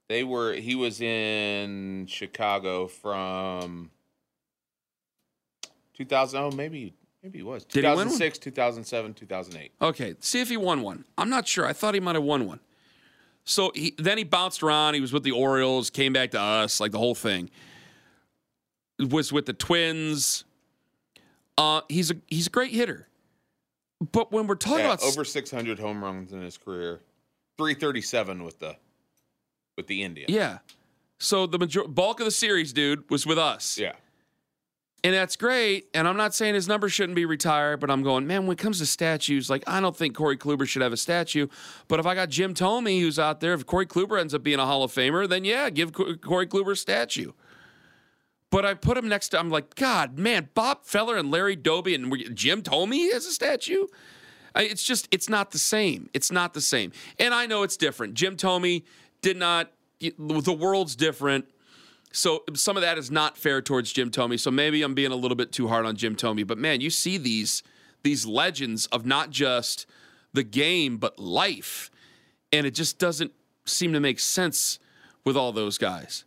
they 0.07 0.23
were. 0.23 0.53
He 0.53 0.75
was 0.75 1.01
in 1.01 2.05
Chicago 2.07 2.87
from 2.87 3.91
2000. 5.95 6.39
Oh, 6.39 6.51
maybe 6.51 6.93
maybe 7.27 7.39
he 7.39 7.43
was 7.43 7.65
Did 7.65 7.83
he 7.83 7.89
win 7.89 7.97
one? 7.97 8.05
2006, 8.07 8.37
2007, 8.39 9.13
2008. 9.13 9.71
Okay, 9.81 10.15
see 10.21 10.39
if 10.41 10.47
he 10.49 10.55
won 10.57 10.81
one. 10.81 11.03
I'm 11.17 11.29
not 11.29 11.47
sure. 11.47 11.65
I 11.65 11.73
thought 11.73 11.93
he 11.93 11.99
might 11.99 12.15
have 12.15 12.23
won 12.23 12.47
one. 12.47 12.59
So 13.43 13.71
he, 13.75 13.93
then 13.97 14.17
he 14.17 14.23
bounced 14.23 14.63
around. 14.63 14.93
He 14.93 15.01
was 15.01 15.11
with 15.13 15.23
the 15.23 15.31
Orioles, 15.31 15.89
came 15.89 16.13
back 16.13 16.31
to 16.31 16.39
us, 16.39 16.79
like 16.79 16.91
the 16.91 16.97
whole 16.99 17.15
thing. 17.15 17.49
Was 18.99 19.31
with 19.31 19.45
the 19.45 19.53
Twins. 19.53 20.43
Uh, 21.57 21.81
he's 21.89 22.11
a 22.11 22.15
he's 22.27 22.47
a 22.47 22.49
great 22.49 22.71
hitter. 22.71 23.07
But 24.11 24.31
when 24.31 24.47
we're 24.47 24.55
talking 24.55 24.79
Yeah, 24.85 24.93
about 24.93 25.03
over 25.03 25.23
600 25.23 25.79
home 25.79 26.03
runs 26.03 26.31
in 26.33 26.41
his 26.41 26.57
career, 26.57 27.01
337 27.57 28.43
with 28.43 28.59
the 28.59 28.75
with 29.75 29.87
the 29.87 30.03
Indians. 30.03 30.31
yeah, 30.31 30.59
so 31.19 31.45
the 31.45 31.59
major- 31.59 31.83
bulk 31.87 32.19
of 32.19 32.25
the 32.25 32.31
series, 32.31 32.73
dude, 32.73 33.09
was 33.11 33.25
with 33.27 33.37
us. 33.37 33.77
yeah. 33.77 33.93
And 35.07 35.15
that's 35.15 35.37
great. 35.37 35.87
And 35.93 36.05
I'm 36.05 36.17
not 36.17 36.35
saying 36.35 36.55
his 36.55 36.67
number 36.67 36.89
shouldn't 36.89 37.15
be 37.15 37.23
retired, 37.23 37.79
but 37.79 37.89
I'm 37.89 38.03
going, 38.03 38.27
man, 38.27 38.45
when 38.45 38.55
it 38.55 38.59
comes 38.59 38.79
to 38.79 38.85
statues, 38.85 39.49
like, 39.49 39.63
I 39.65 39.79
don't 39.79 39.95
think 39.95 40.13
Corey 40.13 40.35
Kluber 40.35 40.67
should 40.67 40.81
have 40.81 40.91
a 40.91 40.97
statue. 40.97 41.47
But 41.87 42.01
if 42.01 42.05
I 42.05 42.13
got 42.13 42.27
Jim 42.27 42.53
Thome, 42.53 42.99
who's 42.99 43.17
out 43.17 43.39
there, 43.39 43.53
if 43.53 43.65
Corey 43.65 43.85
Kluber 43.85 44.19
ends 44.19 44.33
up 44.33 44.43
being 44.43 44.59
a 44.59 44.65
Hall 44.65 44.83
of 44.83 44.91
Famer, 44.91 45.25
then 45.25 45.45
yeah, 45.45 45.69
give 45.69 45.93
Corey 45.93 46.45
Kluber 46.45 46.73
a 46.73 46.75
statue. 46.75 47.31
But 48.49 48.65
I 48.65 48.73
put 48.73 48.97
him 48.97 49.07
next 49.07 49.29
to, 49.29 49.39
I'm 49.39 49.49
like, 49.49 49.75
God, 49.75 50.19
man, 50.19 50.49
Bob 50.53 50.83
Feller 50.83 51.15
and 51.15 51.31
Larry 51.31 51.55
Doby 51.55 51.95
and 51.95 52.13
Jim 52.35 52.61
Thome 52.61 53.09
has 53.13 53.25
a 53.25 53.31
statue? 53.31 53.87
It's 54.57 54.83
just, 54.83 55.07
it's 55.11 55.29
not 55.29 55.51
the 55.51 55.57
same. 55.57 56.09
It's 56.13 56.33
not 56.33 56.53
the 56.53 56.59
same. 56.59 56.91
And 57.17 57.33
I 57.33 57.45
know 57.45 57.63
it's 57.63 57.77
different. 57.77 58.13
Jim 58.13 58.35
Thome 58.35 58.83
did 59.21 59.37
not, 59.37 59.71
the 60.01 60.57
world's 60.59 60.97
different. 60.97 61.49
So 62.17 62.43
some 62.55 62.77
of 62.77 62.81
that 62.81 62.97
is 62.97 63.11
not 63.11 63.37
fair 63.37 63.61
towards 63.61 63.93
Jim 63.93 64.09
Thome. 64.09 64.39
So 64.39 64.49
maybe 64.49 64.81
I'm 64.81 64.95
being 64.95 65.11
a 65.11 65.15
little 65.15 65.35
bit 65.35 65.51
too 65.51 65.67
hard 65.67 65.85
on 65.85 65.95
Jim 65.95 66.15
Thome. 66.15 66.47
But 66.47 66.57
man, 66.57 66.81
you 66.81 66.89
see 66.89 67.19
these 67.19 67.61
these 68.01 68.25
legends 68.25 68.87
of 68.87 69.05
not 69.05 69.29
just 69.29 69.85
the 70.33 70.43
game 70.43 70.97
but 70.97 71.19
life, 71.19 71.91
and 72.51 72.65
it 72.65 72.71
just 72.71 72.97
doesn't 72.97 73.33
seem 73.65 73.93
to 73.93 73.99
make 73.99 74.19
sense 74.19 74.79
with 75.25 75.37
all 75.37 75.51
those 75.51 75.77
guys. 75.77 76.25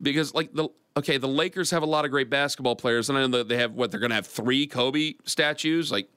Because 0.00 0.34
like 0.34 0.52
the 0.52 0.68
okay, 0.96 1.18
the 1.18 1.26
Lakers 1.26 1.72
have 1.72 1.82
a 1.82 1.86
lot 1.86 2.04
of 2.04 2.12
great 2.12 2.30
basketball 2.30 2.76
players, 2.76 3.08
and 3.08 3.18
I 3.18 3.22
know 3.22 3.38
that 3.38 3.48
they 3.48 3.56
have 3.56 3.72
what 3.72 3.90
they're 3.90 3.98
going 3.98 4.10
to 4.10 4.16
have 4.16 4.28
three 4.28 4.68
Kobe 4.68 5.14
statues. 5.24 5.90
Like, 5.90 6.08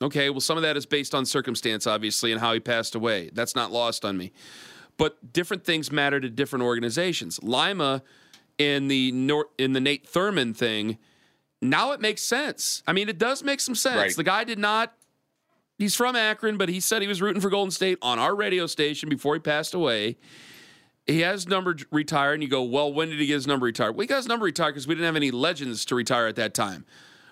okay, 0.00 0.30
well, 0.30 0.40
some 0.40 0.56
of 0.56 0.62
that 0.62 0.76
is 0.76 0.86
based 0.86 1.16
on 1.16 1.26
circumstance, 1.26 1.84
obviously, 1.84 2.30
and 2.30 2.40
how 2.40 2.54
he 2.54 2.60
passed 2.60 2.94
away. 2.94 3.30
That's 3.32 3.56
not 3.56 3.72
lost 3.72 4.04
on 4.04 4.16
me 4.16 4.30
but 4.98 5.32
different 5.32 5.64
things 5.64 5.90
matter 5.90 6.20
to 6.20 6.28
different 6.28 6.64
organizations. 6.64 7.42
Lima 7.42 8.02
in 8.58 8.88
the 8.88 9.12
Nor- 9.12 9.48
in 9.56 9.72
the 9.72 9.80
Nate 9.80 10.06
Thurmond 10.06 10.56
thing, 10.56 10.98
now 11.62 11.92
it 11.92 12.00
makes 12.00 12.22
sense. 12.22 12.82
I 12.86 12.92
mean, 12.92 13.08
it 13.08 13.16
does 13.16 13.42
make 13.42 13.60
some 13.60 13.74
sense. 13.74 13.96
Right. 13.96 14.16
The 14.16 14.24
guy 14.24 14.44
did 14.44 14.58
not. 14.58 14.92
He's 15.78 15.94
from 15.94 16.16
Akron, 16.16 16.58
but 16.58 16.68
he 16.68 16.80
said 16.80 17.02
he 17.02 17.08
was 17.08 17.22
rooting 17.22 17.40
for 17.40 17.50
Golden 17.50 17.70
State 17.70 17.98
on 18.02 18.18
our 18.18 18.34
radio 18.34 18.66
station 18.66 19.08
before 19.08 19.34
he 19.34 19.40
passed 19.40 19.74
away. 19.74 20.16
He 21.06 21.20
has 21.20 21.44
his 21.44 21.48
number 21.48 21.76
retired, 21.92 22.34
and 22.34 22.42
you 22.42 22.48
go, 22.48 22.64
well, 22.64 22.92
when 22.92 23.08
did 23.08 23.18
he 23.18 23.26
get 23.26 23.34
his 23.34 23.46
number 23.46 23.64
retired? 23.64 23.92
Well, 23.92 24.02
he 24.02 24.08
got 24.08 24.16
his 24.16 24.26
number 24.26 24.44
retired 24.44 24.72
because 24.72 24.88
we 24.88 24.94
didn't 24.94 25.06
have 25.06 25.16
any 25.16 25.30
legends 25.30 25.84
to 25.86 25.94
retire 25.94 26.26
at 26.26 26.36
that 26.36 26.52
time. 26.52 26.84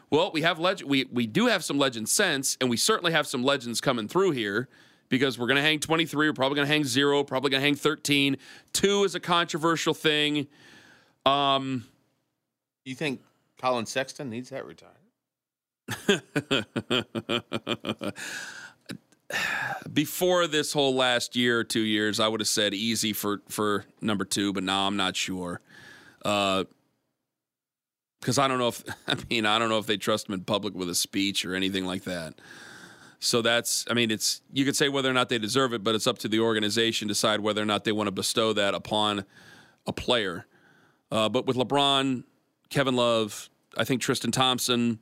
Well, 0.09 0.31
we 0.33 0.43
have 0.43 0.61
legend. 0.61 0.89
We 0.89 1.07
we 1.11 1.27
do 1.27 1.47
have 1.49 1.65
some 1.65 1.77
legends 1.77 2.13
since, 2.13 2.57
and 2.61 2.71
we 2.71 2.77
certainly 2.77 3.11
have 3.11 3.27
some 3.27 3.43
legends 3.43 3.81
coming 3.81 4.07
through 4.07 4.31
here 4.31 4.69
because 5.09 5.39
we're 5.39 5.47
going 5.47 5.57
to 5.57 5.63
hang 5.63 5.81
23. 5.81 6.29
We're 6.29 6.33
probably 6.33 6.57
going 6.57 6.67
to 6.67 6.73
hang 6.73 6.85
zero. 6.85 7.25
Probably 7.25 7.51
going 7.51 7.61
to 7.61 7.67
hang 7.67 7.75
13. 7.75 8.37
Two 8.73 9.05
is 9.05 9.15
a 9.15 9.21
controversial 9.21 9.95
thing. 9.95 10.47
Um, 11.25 11.85
you 12.85 12.95
think 12.95 13.21
Collin 13.61 13.87
Sexton 13.87 14.31
needs 14.31 14.51
that 14.51 14.65
retired? 14.65 14.93
Before 19.93 20.47
this 20.47 20.73
whole 20.73 20.95
last 20.95 21.35
year 21.35 21.59
or 21.59 21.65
two 21.65 21.81
years, 21.81 22.21
I 22.21 22.29
would 22.29 22.41
have 22.41 22.49
said 22.49 22.75
easy 22.75 23.13
for 23.13 23.43
for 23.49 23.85
number 24.01 24.25
two, 24.25 24.53
but 24.53 24.63
now 24.63 24.87
I'm 24.87 24.97
not 24.97 25.17
sure. 25.17 25.61
Uh, 26.25 26.65
because 28.21 28.39
I 28.39 28.49
don't 28.49 28.59
know 28.59 28.69
if 28.69 28.85
I 29.09 29.17
mean 29.31 29.47
I 29.47 29.59
don't 29.59 29.69
know 29.69 29.79
if 29.79 29.87
they 29.87 29.97
trust 29.97 30.29
him 30.29 30.35
in 30.35 30.43
public 30.43 30.75
with 30.75 30.89
a 30.89 30.95
speech 30.95 31.45
or 31.45 31.55
anything 31.55 31.85
like 31.85 32.05
that. 32.05 32.35
So 33.27 33.43
that's 33.43 33.85
I 33.91 33.95
mean 33.95 34.11
it's 34.11 34.41
you 34.53 34.65
could 34.65 34.77
say 34.77 34.89
whether 34.89 35.11
or 35.11 35.13
not 35.13 35.29
they 35.29 35.39
deserve 35.39 35.73
it, 35.73 35.83
but 35.85 35.95
it's 35.95 36.07
up 36.07 36.19
to 36.19 36.29
the 36.29 36.41
organization 36.41 37.09
to 37.09 37.13
decide 37.15 37.41
whether 37.41 37.61
or 37.61 37.67
not 37.67 37.85
they 37.85 37.93
want 37.93 38.07
to 38.07 38.13
bestow 38.13 38.53
that 38.53 38.75
upon 38.75 39.25
a 39.87 39.93
player. 39.93 40.47
Uh, 41.11 41.29
but 41.29 41.47
with 41.47 41.57
LeBron, 41.57 42.25
Kevin 42.71 42.97
Love, 42.97 43.49
I 43.77 43.85
think 43.85 44.01
Tristan 44.03 44.33
Thompson, 44.33 44.99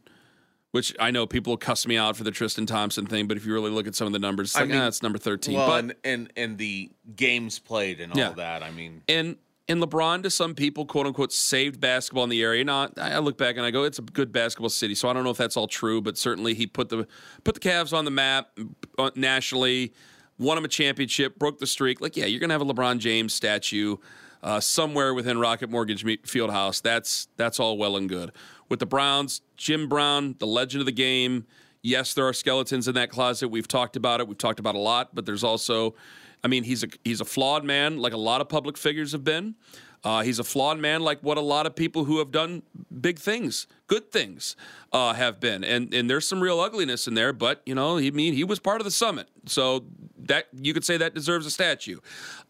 which 0.73 0.95
I 1.01 1.11
know 1.11 1.27
people 1.27 1.53
will 1.53 1.59
cuss 1.59 1.87
me 1.87 1.97
out 1.97 2.17
for 2.17 2.25
the 2.25 2.31
Tristan 2.31 2.67
Thompson 2.67 3.07
thing, 3.07 3.27
but 3.27 3.37
if 3.37 3.47
you 3.47 3.53
really 3.55 3.71
look 3.71 3.87
at 3.87 3.95
some 3.95 4.07
of 4.07 4.13
the 4.13 4.19
numbers, 4.19 4.51
it's 4.51 4.57
I 4.57 4.61
like, 4.61 4.71
mean, 4.71 4.79
ah, 4.81 4.87
it's 4.89 5.03
number 5.03 5.19
13. 5.19 5.55
Well, 5.57 5.67
but 5.67 5.79
and, 5.85 5.95
and 6.05 6.33
and 6.37 6.59
the 6.59 6.91
games 7.17 7.59
played 7.59 8.01
and 8.01 8.13
all 8.13 8.19
Yeah. 8.19 8.33
that. 8.33 8.63
I 8.63 8.71
mean, 8.71 9.03
and 9.09 9.37
and 9.68 9.83
LeBron 9.83 10.22
to 10.22 10.31
some 10.31 10.55
people, 10.55 10.85
quote 10.85 11.07
unquote, 11.07 11.33
saved 11.33 11.81
basketball 11.81 12.24
in 12.24 12.31
the 12.31 12.42
area. 12.42 12.64
Now 12.64 12.88
I 12.98 13.18
look 13.18 13.38
back 13.38 13.57
and 13.57 13.64
I 13.64 13.70
go, 13.70 13.85
it's 13.85 13.98
a 13.98 14.03
good 14.03 14.33
basketball 14.33 14.68
city. 14.68 14.94
So 14.94 15.09
I 15.09 15.12
don't 15.12 15.24
know 15.24 15.31
if 15.31 15.38
that's 15.38 15.57
all 15.57 15.66
true, 15.66 16.03
but 16.03 16.18
certainly 16.18 16.55
he 16.55 16.66
put 16.66 16.90
the 16.90 17.07
put 17.44 17.55
the 17.55 17.61
Cavs 17.61 17.96
on 17.96 18.05
the 18.05 18.11
map 18.11 18.59
uh, 18.98 19.11
nationally, 19.14 19.94
won 20.38 20.59
him 20.59 20.64
a 20.64 20.68
championship, 20.68 21.38
broke 21.38 21.59
the 21.59 21.66
streak. 21.66 22.00
Like, 22.00 22.16
yeah, 22.16 22.27
you're 22.27 22.40
gonna 22.40 22.55
have 22.55 22.62
a 22.62 22.66
LeBron 22.66 22.98
James 22.98 23.33
statue 23.33 23.96
uh, 24.42 24.61
somewhere 24.61 25.14
within 25.14 25.38
Rocket 25.38 25.70
Mortgage 25.70 26.05
Me- 26.05 26.18
Fieldhouse. 26.18 26.83
That's 26.83 27.29
that's 27.37 27.59
all 27.59 27.79
well 27.79 27.96
and 27.96 28.09
good. 28.09 28.33
With 28.68 28.81
the 28.81 28.87
Browns, 28.87 29.40
Jim 29.57 29.88
Brown, 29.88 30.37
the 30.38 30.46
legend 30.46 30.81
of 30.81 30.87
the 30.87 30.92
game. 30.92 31.46
Yes, 31.85 32.14
there 32.14 32.27
are 32.27 32.33
skeletons 32.33 32.88
in 32.88 32.94
that 32.94 33.11
closet. 33.11 33.49
We've 33.49 33.68
talked 33.68 33.94
about 33.94 34.20
it. 34.20 34.27
We've 34.27 34.38
talked 34.38 34.59
about 34.59 34.75
a 34.75 34.79
lot, 34.79 35.14
but 35.14 35.27
there's 35.27 35.44
also, 35.44 35.94
I 36.42 36.49
mean, 36.49 36.64
he's 36.64 36.83
a 36.83 36.88
he's 37.05 37.20
a 37.20 37.27
flawed 37.27 37.62
man, 37.62 37.99
like 37.99 38.14
a 38.14 38.18
lot 38.18 38.40
of 38.40 38.49
public 38.49 38.79
figures 38.79 39.12
have 39.12 39.23
been. 39.23 39.55
Uh, 40.03 40.23
he's 40.23 40.38
a 40.38 40.44
flawed 40.44 40.79
man, 40.79 41.03
like 41.03 41.20
what 41.20 41.37
a 41.37 41.42
lot 41.42 41.66
of 41.66 41.77
people 41.77 42.07
who 42.07 42.20
have 42.20 42.31
done 42.31 42.62
big 43.03 43.18
things, 43.18 43.66
good 43.87 44.11
things, 44.11 44.57
uh, 44.94 45.12
have 45.12 45.40
been. 45.40 45.62
And 45.62 45.92
and 45.92 46.09
there's 46.09 46.27
some 46.27 46.40
real 46.40 46.59
ugliness 46.59 47.07
in 47.07 47.12
there, 47.12 47.35
but 47.35 47.61
you 47.66 47.75
know, 47.75 47.99
he 47.99 48.09
I 48.09 48.11
mean 48.12 48.33
he 48.33 48.44
was 48.44 48.59
part 48.59 48.81
of 48.81 48.87
the 48.87 48.90
summit, 48.90 49.29
so 49.44 49.85
that 50.20 50.47
you 50.55 50.73
could 50.73 50.87
say 50.87 50.97
that 50.97 51.14
deserves 51.14 51.44
a 51.44 51.51
statue. 51.51 51.99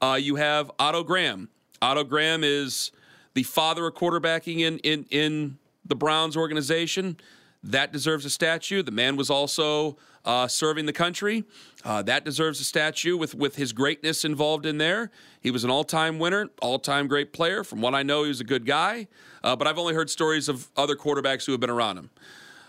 Uh, 0.00 0.16
you 0.20 0.36
have 0.36 0.70
Otto 0.78 1.02
Graham. 1.02 1.48
Otto 1.82 2.04
Graham 2.04 2.44
is 2.44 2.92
the 3.34 3.42
father 3.42 3.84
of 3.88 3.94
quarterbacking 3.94 4.60
in 4.60 4.78
in 4.78 5.06
in 5.10 5.58
the 5.84 5.96
Browns 5.96 6.36
organization. 6.36 7.16
That 7.64 7.92
deserves 7.92 8.24
a 8.24 8.30
statue. 8.30 8.82
The 8.82 8.90
man 8.90 9.16
was 9.16 9.30
also 9.30 9.96
uh, 10.24 10.46
serving 10.48 10.86
the 10.86 10.92
country. 10.92 11.44
Uh, 11.84 12.02
that 12.02 12.24
deserves 12.24 12.60
a 12.60 12.64
statue 12.64 13.16
with 13.16 13.34
with 13.34 13.56
his 13.56 13.72
greatness 13.72 14.24
involved 14.24 14.66
in 14.66 14.78
there. 14.78 15.10
He 15.40 15.50
was 15.50 15.64
an 15.64 15.70
all 15.70 15.84
time 15.84 16.18
winner, 16.18 16.50
all 16.60 16.78
time 16.78 17.08
great 17.08 17.32
player. 17.32 17.64
From 17.64 17.80
what 17.80 17.94
I 17.94 18.02
know, 18.02 18.22
he 18.22 18.28
was 18.28 18.40
a 18.40 18.44
good 18.44 18.66
guy. 18.66 19.08
Uh, 19.42 19.56
but 19.56 19.66
I've 19.66 19.78
only 19.78 19.94
heard 19.94 20.10
stories 20.10 20.48
of 20.48 20.70
other 20.76 20.94
quarterbacks 20.94 21.46
who 21.46 21.52
have 21.52 21.60
been 21.60 21.70
around 21.70 21.98
him. 21.98 22.10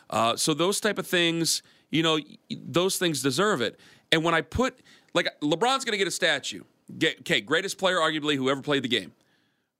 Uh, 0.09 0.35
so 0.35 0.53
those 0.53 0.79
type 0.79 0.97
of 0.97 1.07
things, 1.07 1.61
you 1.89 2.01
know, 2.01 2.19
those 2.49 2.97
things 2.97 3.21
deserve 3.21 3.61
it. 3.61 3.79
And 4.11 4.23
when 4.23 4.33
I 4.33 4.41
put 4.41 4.79
like 5.15 5.27
LeBron's 5.41 5.85
going 5.85 5.93
to 5.93 5.97
get 5.97 6.07
a 6.07 6.11
statue. 6.11 6.63
Get, 6.99 7.21
okay, 7.21 7.41
greatest 7.41 7.79
player 7.79 7.97
arguably 7.97 8.35
who 8.35 8.49
ever 8.49 8.61
played 8.61 8.83
the 8.83 8.89
game. 8.89 9.13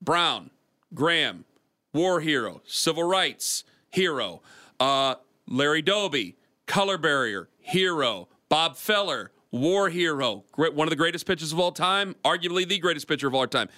Brown, 0.02 0.50
Graham, 0.94 1.46
war 1.94 2.22
hero, 2.22 2.62
civil 2.66 3.04
rights 3.04 3.64
hero. 3.92 4.42
Uh, 4.80 5.16
Larry 5.48 5.82
Doby, 5.82 6.36
color 6.66 6.98
barrier 6.98 7.50
hero. 7.60 8.28
Bob 8.50 8.76
Feller, 8.78 9.32
war 9.52 9.90
hero, 9.90 10.44
great, 10.52 10.74
one 10.74 10.88
of 10.88 10.90
the 10.92 10.96
greatest 10.96 11.26
pitchers 11.26 11.52
of 11.52 11.60
all 11.60 11.72
time, 11.72 12.16
arguably 12.24 12.68
the 12.68 12.78
greatest 12.80 13.08
pitcher 13.08 13.28
of 13.28 13.34
all 13.34 13.48
time. 13.48 13.70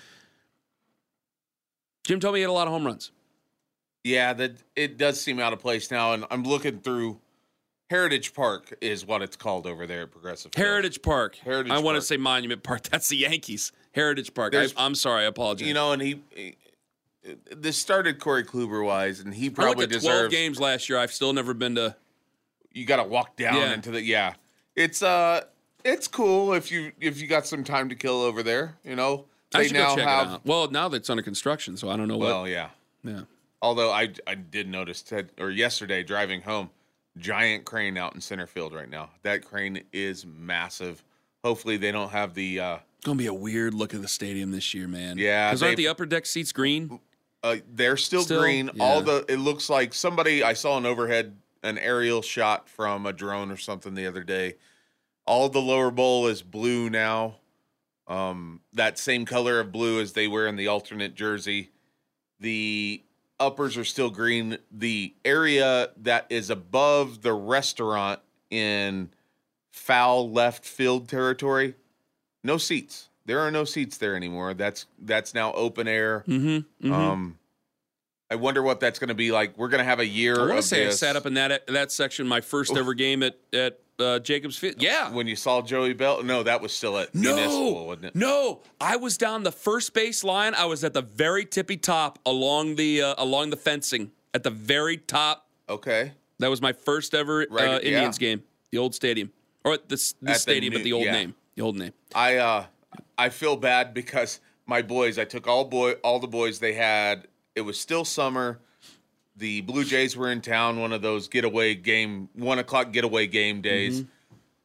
Jim 2.05 2.19
told 2.19 2.33
me 2.33 2.39
he 2.39 2.41
had 2.41 2.49
a 2.49 2.53
lot 2.53 2.67
of 2.67 2.73
home 2.73 2.85
runs. 2.85 3.11
yeah, 4.03 4.33
that 4.33 4.57
it 4.75 4.97
does 4.97 5.19
seem 5.19 5.39
out 5.39 5.53
of 5.53 5.59
place 5.59 5.91
now. 5.91 6.13
And 6.13 6.25
I'm 6.31 6.43
looking 6.43 6.79
through 6.79 7.19
Heritage 7.89 8.33
Park 8.33 8.73
is 8.81 9.05
what 9.05 9.21
it's 9.21 9.35
called 9.35 9.65
over 9.67 9.85
there 9.87 10.03
at 10.03 10.11
Progressive. 10.11 10.53
Heritage 10.53 11.01
Park. 11.01 11.35
Heritage 11.37 11.71
I 11.71 11.79
want 11.79 11.95
to 11.95 12.01
say 12.01 12.17
Monument 12.17 12.63
Park. 12.63 12.83
That's 12.89 13.09
the 13.09 13.17
Yankees. 13.17 13.71
Heritage 13.93 14.33
Park. 14.33 14.55
I, 14.55 14.67
I'm 14.77 14.95
sorry. 14.95 15.23
I 15.23 15.27
apologize. 15.27 15.67
You 15.67 15.73
know, 15.73 15.91
and 15.91 16.01
he- 16.01 16.55
this 17.55 17.77
started 17.77 18.19
Corey 18.19 18.43
Kluber 18.43 18.85
wise, 18.85 19.19
and 19.19 19.33
he 19.33 19.45
I 19.45 19.47
looked 19.47 19.55
probably 19.55 19.83
at 19.85 20.01
12 20.01 20.31
games 20.31 20.59
last 20.59 20.89
year. 20.89 20.97
I've 20.97 21.13
still 21.13 21.33
never 21.33 21.53
been 21.53 21.75
to. 21.75 21.95
You 22.73 22.85
got 22.85 22.97
to 22.97 23.03
walk 23.03 23.35
down 23.37 23.55
Yeah. 23.55 23.73
into 23.73 23.91
the 23.91 24.01
yeah. 24.01 24.33
It's 24.75 25.01
uh, 25.01 25.41
it's 25.83 26.07
cool 26.07 26.53
if 26.53 26.71
you 26.71 26.91
if 27.01 27.19
you 27.19 27.27
got 27.27 27.47
some 27.47 27.63
time 27.63 27.89
to 27.89 27.95
kill 27.95 28.21
over 28.21 28.43
there. 28.43 28.77
You 28.83 28.95
know, 28.95 29.25
I 29.53 29.63
they 29.67 29.73
now 29.73 29.89
have. 29.95 29.97
it 29.97 30.03
out. 30.05 30.45
Well, 30.45 30.69
now 30.69 30.87
that 30.89 30.97
it's 30.97 31.09
under 31.09 31.23
construction, 31.23 31.77
so 31.77 31.89
I 31.89 31.97
don't 31.97 32.07
know 32.07 32.17
what. 32.17 32.27
Well, 32.27 32.47
yeah. 32.47 32.69
yeah. 33.03 33.21
Although 33.61 33.91
I 33.91 34.09
I 34.27 34.35
did 34.35 34.69
notice 34.69 35.01
Ted 35.01 35.29
or 35.39 35.49
yesterday 35.49 36.03
driving 36.03 36.41
home, 36.41 36.69
giant 37.17 37.65
crane 37.65 37.97
out 37.97 38.13
in 38.13 38.21
center 38.21 38.45
field 38.45 38.73
right 38.73 38.89
now. 38.89 39.09
That 39.23 39.43
crane 39.43 39.81
is 39.91 40.25
massive. 40.25 41.03
Hopefully 41.43 41.77
they 41.77 41.91
don't 41.91 42.11
have 42.11 42.35
the 42.35 42.59
uh 42.59 42.77
It's 42.97 43.05
gonna 43.05 43.17
be 43.17 43.25
a 43.25 43.33
weird 43.33 43.73
look 43.73 43.95
at 43.95 44.01
the 44.03 44.07
stadium 44.07 44.51
this 44.51 44.73
year, 44.75 44.87
man. 44.87 45.17
Yeah, 45.17 45.49
because 45.49 45.63
aren't 45.63 45.77
the 45.77 45.87
upper 45.87 46.05
deck 46.05 46.27
seats 46.27 46.51
green? 46.51 46.99
Uh 47.43 47.57
they're 47.73 47.97
still, 47.97 48.23
Still? 48.23 48.41
green. 48.41 48.69
Yeah. 48.73 48.83
All 48.83 49.01
the 49.01 49.25
it 49.29 49.37
looks 49.37 49.69
like 49.69 49.93
somebody 49.93 50.43
I 50.43 50.53
saw 50.53 50.77
an 50.77 50.85
overhead 50.85 51.35
an 51.63 51.77
aerial 51.77 52.21
shot 52.21 52.69
from 52.69 53.05
a 53.05 53.13
drone 53.13 53.51
or 53.51 53.57
something 53.57 53.93
the 53.93 54.05
other 54.07 54.23
day. 54.23 54.55
All 55.25 55.49
the 55.49 55.59
lower 55.61 55.91
bowl 55.91 56.27
is 56.27 56.41
blue 56.41 56.89
now. 56.89 57.35
Um 58.07 58.61
that 58.73 58.97
same 58.97 59.25
color 59.25 59.59
of 59.59 59.71
blue 59.71 59.99
as 60.01 60.13
they 60.13 60.27
wear 60.27 60.47
in 60.47 60.55
the 60.55 60.67
alternate 60.67 61.15
jersey. 61.15 61.71
The 62.39 63.03
uppers 63.39 63.77
are 63.77 63.83
still 63.85 64.09
green. 64.09 64.57
The 64.71 65.13
area 65.25 65.89
that 65.97 66.27
is 66.29 66.49
above 66.49 67.21
the 67.21 67.33
restaurant 67.33 68.19
in 68.49 69.09
foul 69.71 70.31
left 70.31 70.65
field 70.65 71.07
territory, 71.07 71.75
no 72.43 72.57
seats. 72.57 73.09
There 73.27 73.39
are 73.41 73.51
no 73.51 73.63
seats 73.65 73.97
there 73.97 74.15
anymore. 74.15 74.53
That's 74.55 74.85
that's 74.99 75.33
now 75.35 75.53
open 75.53 75.87
air. 75.87 76.23
Mm-hmm. 76.27 76.91
Um, 76.91 77.37
I 78.31 78.35
wonder 78.35 78.63
what 78.63 78.79
that's 78.79 78.99
going 78.99 79.09
to 79.09 79.13
be 79.15 79.31
like. 79.31 79.57
We're 79.57 79.67
going 79.67 79.79
to 79.79 79.85
have 79.85 79.99
a 79.99 80.05
year. 80.05 80.35
I 80.35 80.47
want 80.47 80.61
to 80.61 80.61
say 80.63 80.85
this. 80.85 81.01
I 81.03 81.07
sat 81.07 81.15
up 81.15 81.25
in 81.25 81.35
that 81.35 81.67
that 81.67 81.91
section 81.91 82.27
my 82.27 82.41
first 82.41 82.75
ever 82.75 82.93
game 82.93 83.21
at 83.23 83.37
at 83.53 83.79
uh, 83.99 84.19
Jacobs 84.19 84.57
Field. 84.57 84.81
Yeah. 84.81 85.11
when 85.11 85.27
you 85.27 85.35
saw 85.35 85.61
Joey 85.61 85.93
Belle. 85.93 86.23
No, 86.23 86.43
that 86.43 86.61
was 86.61 86.73
still 86.73 86.97
at 86.97 87.13
Municipal, 87.15 87.87
wasn't 87.87 88.05
it? 88.05 88.15
no, 88.15 88.61
I 88.79 88.95
was 88.95 89.17
down 89.17 89.43
the 89.43 89.51
first 89.51 89.93
base 89.93 90.23
line. 90.23 90.53
I 90.55 90.65
was 90.65 90.83
at 90.83 90.93
the 90.93 91.01
very 91.01 91.45
tippy 91.45 91.77
top 91.77 92.19
along 92.25 92.75
the 92.75 93.01
uh, 93.01 93.15
along 93.17 93.49
the 93.49 93.57
fencing 93.57 94.11
at 94.33 94.43
the 94.43 94.51
very 94.51 94.97
top. 94.97 95.47
Okay. 95.69 96.13
That 96.39 96.49
was 96.49 96.61
my 96.61 96.71
first 96.73 97.13
ever 97.13 97.45
Right, 97.49 97.67
uh, 97.67 97.79
yeah. 97.81 97.89
Indians 97.95 98.17
game, 98.19 98.43
the 98.71 98.77
old 98.77 98.93
stadium, 98.95 99.31
or 99.65 99.73
At 99.73 99.89
the 99.89 99.97
stadium, 99.97 100.71
new- 100.71 100.79
but 100.79 100.83
the 100.83 100.93
old 100.93 101.05
yeah. 101.05 101.11
name, 101.11 101.35
the 101.55 101.63
old 101.63 101.75
name. 101.77 101.93
I 102.13 102.35
uh 102.37 102.65
I 103.17 103.29
feel 103.29 103.55
bad 103.55 103.93
because 103.93 104.39
my 104.65 104.81
boys, 104.81 105.17
I 105.17 105.25
took 105.25 105.47
all 105.47 105.65
boy 105.65 105.93
all 106.03 106.19
the 106.19 106.27
boys 106.27 106.59
they 106.59 106.73
had. 106.73 107.27
It 107.55 107.61
was 107.61 107.79
still 107.79 108.05
summer. 108.05 108.59
The 109.35 109.61
Blue 109.61 109.83
Jays 109.83 110.17
were 110.17 110.31
in 110.31 110.41
town, 110.41 110.79
one 110.79 110.91
of 110.91 111.01
those 111.01 111.27
getaway 111.27 111.75
game, 111.75 112.29
one 112.33 112.59
o'clock 112.59 112.91
getaway 112.91 113.27
game 113.27 113.61
days. 113.61 114.01
Mm-hmm. 114.01 114.09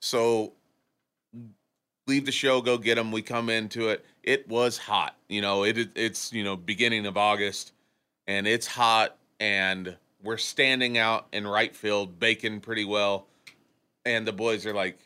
So 0.01 0.53
leave 2.07 2.27
the 2.27 2.33
show, 2.33 2.61
go 2.61 2.79
get 2.79 2.97
them. 2.97 3.13
We 3.13 3.23
come 3.23 3.49
into 3.49 3.89
it. 3.89 4.05
It 4.23 4.49
was 4.49 4.79
hot. 4.79 5.17
You 5.29 5.41
know, 5.41 5.65
it 5.65 5.91
it's 5.95 6.33
you 6.33 6.45
know 6.45 6.57
beginning 6.57 7.07
of 7.07 7.17
August, 7.17 7.73
and 8.27 8.47
it's 8.47 8.67
hot, 8.67 9.17
and 9.41 9.97
we're 10.23 10.39
standing 10.39 10.99
out 10.99 11.27
in 11.33 11.47
right 11.47 11.75
field, 11.75 12.19
baking 12.19 12.61
pretty 12.61 12.85
well, 12.85 13.27
and 14.05 14.27
the 14.27 14.33
boys 14.33 14.67
are 14.67 14.75
like, 14.75 14.99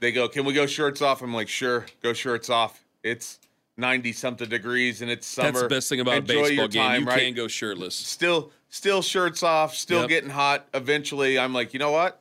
they 0.00 0.12
go, 0.12 0.28
"Can 0.28 0.44
we 0.44 0.52
go 0.52 0.66
shirts 0.66 1.02
off?" 1.02 1.22
I'm 1.22 1.34
like, 1.34 1.48
"Sure, 1.48 1.86
go 2.02 2.12
shirts 2.12 2.50
off." 2.50 2.84
It's 3.02 3.38
ninety 3.76 4.12
something 4.12 4.48
degrees, 4.48 5.02
and 5.02 5.10
it's 5.10 5.26
summer. 5.26 5.50
That's 5.52 5.62
the 5.62 5.68
best 5.68 5.88
thing 5.88 6.00
about 6.00 6.16
Enjoy 6.18 6.40
a 6.40 6.42
baseball 6.48 6.68
game. 6.68 6.82
time, 6.82 7.00
you 7.02 7.06
right? 7.08 7.20
can 7.20 7.34
go 7.34 7.48
shirtless. 7.48 7.94
still 7.94 8.50
still 8.68 9.00
shirts 9.02 9.42
off, 9.42 9.74
still 9.74 10.00
Yep. 10.00 10.08
getting 10.08 10.30
hot. 10.30 10.68
Eventually, 10.74 11.38
I'm 11.38 11.52
like, 11.54 11.72
you 11.72 11.78
know 11.78 11.92
what? 11.92 12.20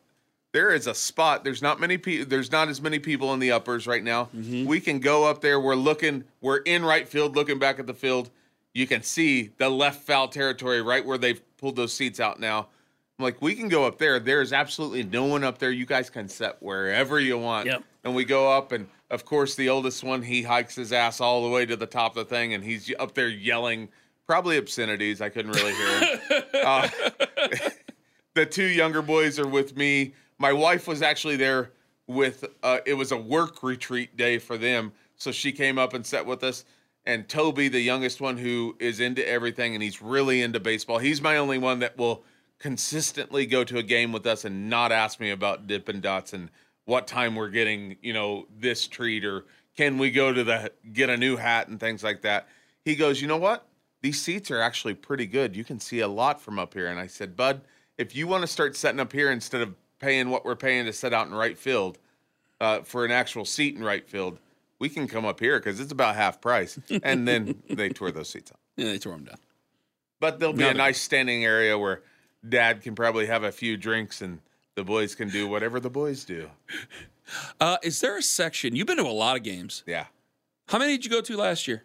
There 0.53 0.73
is 0.73 0.87
a 0.87 0.93
spot. 0.95 1.43
There's 1.43 1.61
not 1.61 1.81
many 1.81 1.97
people. 1.97 2.25
There's 2.29 2.51
not 2.51 2.69
as 2.69 2.81
many 2.81 2.97
people 2.99 3.33
in 3.33 3.39
the 3.39 3.51
uppers 3.51 3.87
right 3.87 4.03
now. 4.03 4.29
Mm-hmm. 4.35 4.65
We 4.65 4.79
can 4.79 4.99
go 4.99 5.25
up 5.25 5.41
there. 5.41 5.59
We're 5.59 5.75
looking. 5.75 6.23
We're 6.39 6.57
in 6.59 6.85
right 6.85 7.07
field, 7.07 7.35
looking 7.35 7.59
back 7.59 7.77
at 7.79 7.87
the 7.87 7.93
field. 7.93 8.29
You 8.73 8.87
can 8.87 9.03
see 9.03 9.51
the 9.57 9.69
left 9.69 10.03
foul 10.05 10.27
territory 10.29 10.81
right 10.81 11.05
where 11.05 11.17
they've 11.17 11.41
pulled 11.57 11.75
those 11.75 11.93
seats 11.93 12.19
out 12.19 12.39
now. 12.39 12.67
I'm 13.17 13.23
like, 13.23 13.41
we 13.41 13.55
can 13.55 13.69
go 13.69 13.85
up 13.85 13.97
there. 13.97 14.19
There 14.19 14.41
is 14.41 14.51
absolutely 14.51 15.03
no 15.03 15.25
one 15.25 15.43
up 15.43 15.57
there. 15.57 15.71
You 15.71 15.85
guys 15.85 16.09
can 16.09 16.27
set 16.27 16.61
wherever 16.61 17.19
you 17.19 17.37
want. 17.37 17.67
Yep. 17.67 17.83
And 18.03 18.13
we 18.13 18.25
go 18.25 18.51
up, 18.51 18.73
and 18.73 18.87
of 19.09 19.23
course, 19.23 19.55
the 19.55 19.69
oldest 19.69 20.03
one, 20.03 20.21
he 20.21 20.41
hikes 20.41 20.75
his 20.75 20.91
ass 20.91 21.21
all 21.21 21.43
the 21.43 21.49
way 21.49 21.65
to 21.65 21.77
the 21.77 21.85
top 21.85 22.17
of 22.17 22.27
the 22.27 22.35
thing, 22.35 22.53
and 22.53 22.63
he's 22.63 22.91
up 22.99 23.13
there 23.13 23.29
yelling 23.29 23.87
probably 24.27 24.57
obscenities. 24.57 25.21
I 25.21 25.29
couldn't 25.29 25.51
really 25.51 25.73
hear 25.73 25.99
him. 25.99 26.19
uh, 26.65 26.89
the 28.33 28.45
two 28.45 28.65
younger 28.65 29.01
boys 29.01 29.39
are 29.39 29.47
with 29.47 29.77
me. 29.77 30.13
My 30.37 30.51
wife 30.51 30.87
was 30.87 31.01
actually 31.01 31.37
there 31.37 31.71
with. 32.07 32.43
Uh, 32.61 32.79
it 32.85 32.95
was 32.95 33.13
a 33.13 33.17
work 33.17 33.63
retreat 33.63 34.17
day 34.17 34.39
for 34.39 34.57
them, 34.57 34.91
so 35.15 35.31
she 35.31 35.53
came 35.53 35.77
up 35.77 35.93
and 35.93 36.05
sat 36.05 36.25
with 36.25 36.43
us. 36.43 36.65
And 37.05 37.29
Toby, 37.29 37.67
the 37.69 37.79
youngest 37.79 38.19
one, 38.19 38.35
who 38.35 38.75
is 38.79 38.99
into 38.99 39.27
everything 39.27 39.75
and 39.75 39.83
he's 39.83 40.01
really 40.01 40.41
into 40.41 40.59
baseball. 40.59 40.97
He's 40.97 41.21
my 41.21 41.37
only 41.37 41.59
one 41.59 41.79
that 41.79 41.97
will 41.97 42.23
consistently 42.59 43.45
go 43.45 43.63
to 43.63 43.77
a 43.77 43.83
game 43.83 44.11
with 44.11 44.25
us 44.25 44.45
and 44.45 44.69
not 44.69 44.91
ask 44.91 45.19
me 45.19 45.31
about 45.31 45.67
Dippin' 45.67 46.01
Dots 46.01 46.33
and 46.33 46.49
what 46.85 47.07
time 47.07 47.35
we're 47.35 47.49
getting, 47.49 47.97
you 48.01 48.13
know, 48.13 48.47
this 48.57 48.87
treat 48.87 49.25
or 49.25 49.45
can 49.75 49.97
we 49.97 50.11
go 50.11 50.31
to 50.31 50.43
the 50.43 50.71
get 50.93 51.09
a 51.09 51.17
new 51.17 51.35
hat 51.35 51.67
and 51.67 51.79
things 51.79 52.03
like 52.03 52.21
that. 52.21 52.47
He 52.83 52.95
goes, 52.95 53.21
you 53.21 53.27
know 53.27 53.37
what? 53.37 53.65
These 54.01 54.21
seats 54.21 54.51
are 54.51 54.61
actually 54.61 54.93
pretty 54.93 55.25
good. 55.25 55.55
You 55.55 55.63
can 55.63 55.79
see 55.79 55.99
a 55.99 56.07
lot 56.07 56.39
from 56.39 56.59
up 56.59 56.73
here. 56.73 56.87
And 56.87 56.99
I 56.99 57.07
said, 57.07 57.35
Bud, 57.35 57.61
if 57.97 58.15
you 58.15 58.27
want 58.27 58.41
to 58.41 58.47
start 58.47 58.75
setting 58.75 58.99
up 58.99 59.11
here 59.11 59.31
instead 59.31 59.61
of 59.61 59.75
paying 59.99 60.29
what 60.29 60.45
we're 60.45 60.55
paying 60.55 60.85
to 60.85 60.93
set 60.93 61.13
out 61.13 61.27
in 61.27 61.33
right 61.33 61.57
field 61.57 61.97
uh, 62.61 62.81
for 62.81 63.03
an 63.03 63.11
actual 63.11 63.45
seat 63.45 63.75
in 63.75 63.83
right 63.83 64.07
field, 64.07 64.37
we 64.79 64.89
can 64.89 65.07
come 65.07 65.25
up 65.25 65.39
here 65.39 65.59
because 65.59 65.79
it's 65.79 65.91
about 65.91 66.15
half 66.15 66.39
price. 66.39 66.79
And 67.03 67.27
then 67.27 67.61
they 67.69 67.89
tore 67.89 68.11
those 68.11 68.29
seats 68.29 68.51
up. 68.51 68.59
Yeah, 68.77 68.85
they 68.85 68.99
tore 68.99 69.13
them 69.13 69.25
down. 69.25 69.37
But 70.19 70.39
there'll 70.39 70.53
be 70.53 70.63
a 70.63 70.73
nice 70.73 71.01
standing 71.01 71.43
area 71.43 71.77
where 71.77 72.01
dad 72.47 72.81
can 72.81 72.95
probably 72.95 73.25
have 73.25 73.43
a 73.43 73.51
few 73.51 73.77
drinks 73.77 74.21
and 74.21 74.39
the 74.75 74.83
boys 74.83 75.15
can 75.15 75.29
do 75.29 75.47
whatever 75.47 75.79
the 75.79 75.89
boys 75.89 76.23
do. 76.23 76.49
Uh, 77.59 77.77
is 77.81 78.01
there 78.01 78.17
a 78.17 78.21
section? 78.21 78.75
You've 78.75 78.87
been 78.87 78.97
to 78.97 79.03
a 79.03 79.09
lot 79.09 79.35
of 79.37 79.43
games. 79.43 79.83
Yeah. 79.87 80.05
How 80.67 80.77
many 80.77 80.93
did 80.93 81.05
you 81.05 81.11
go 81.11 81.21
to 81.21 81.37
last 81.37 81.67
year? 81.67 81.83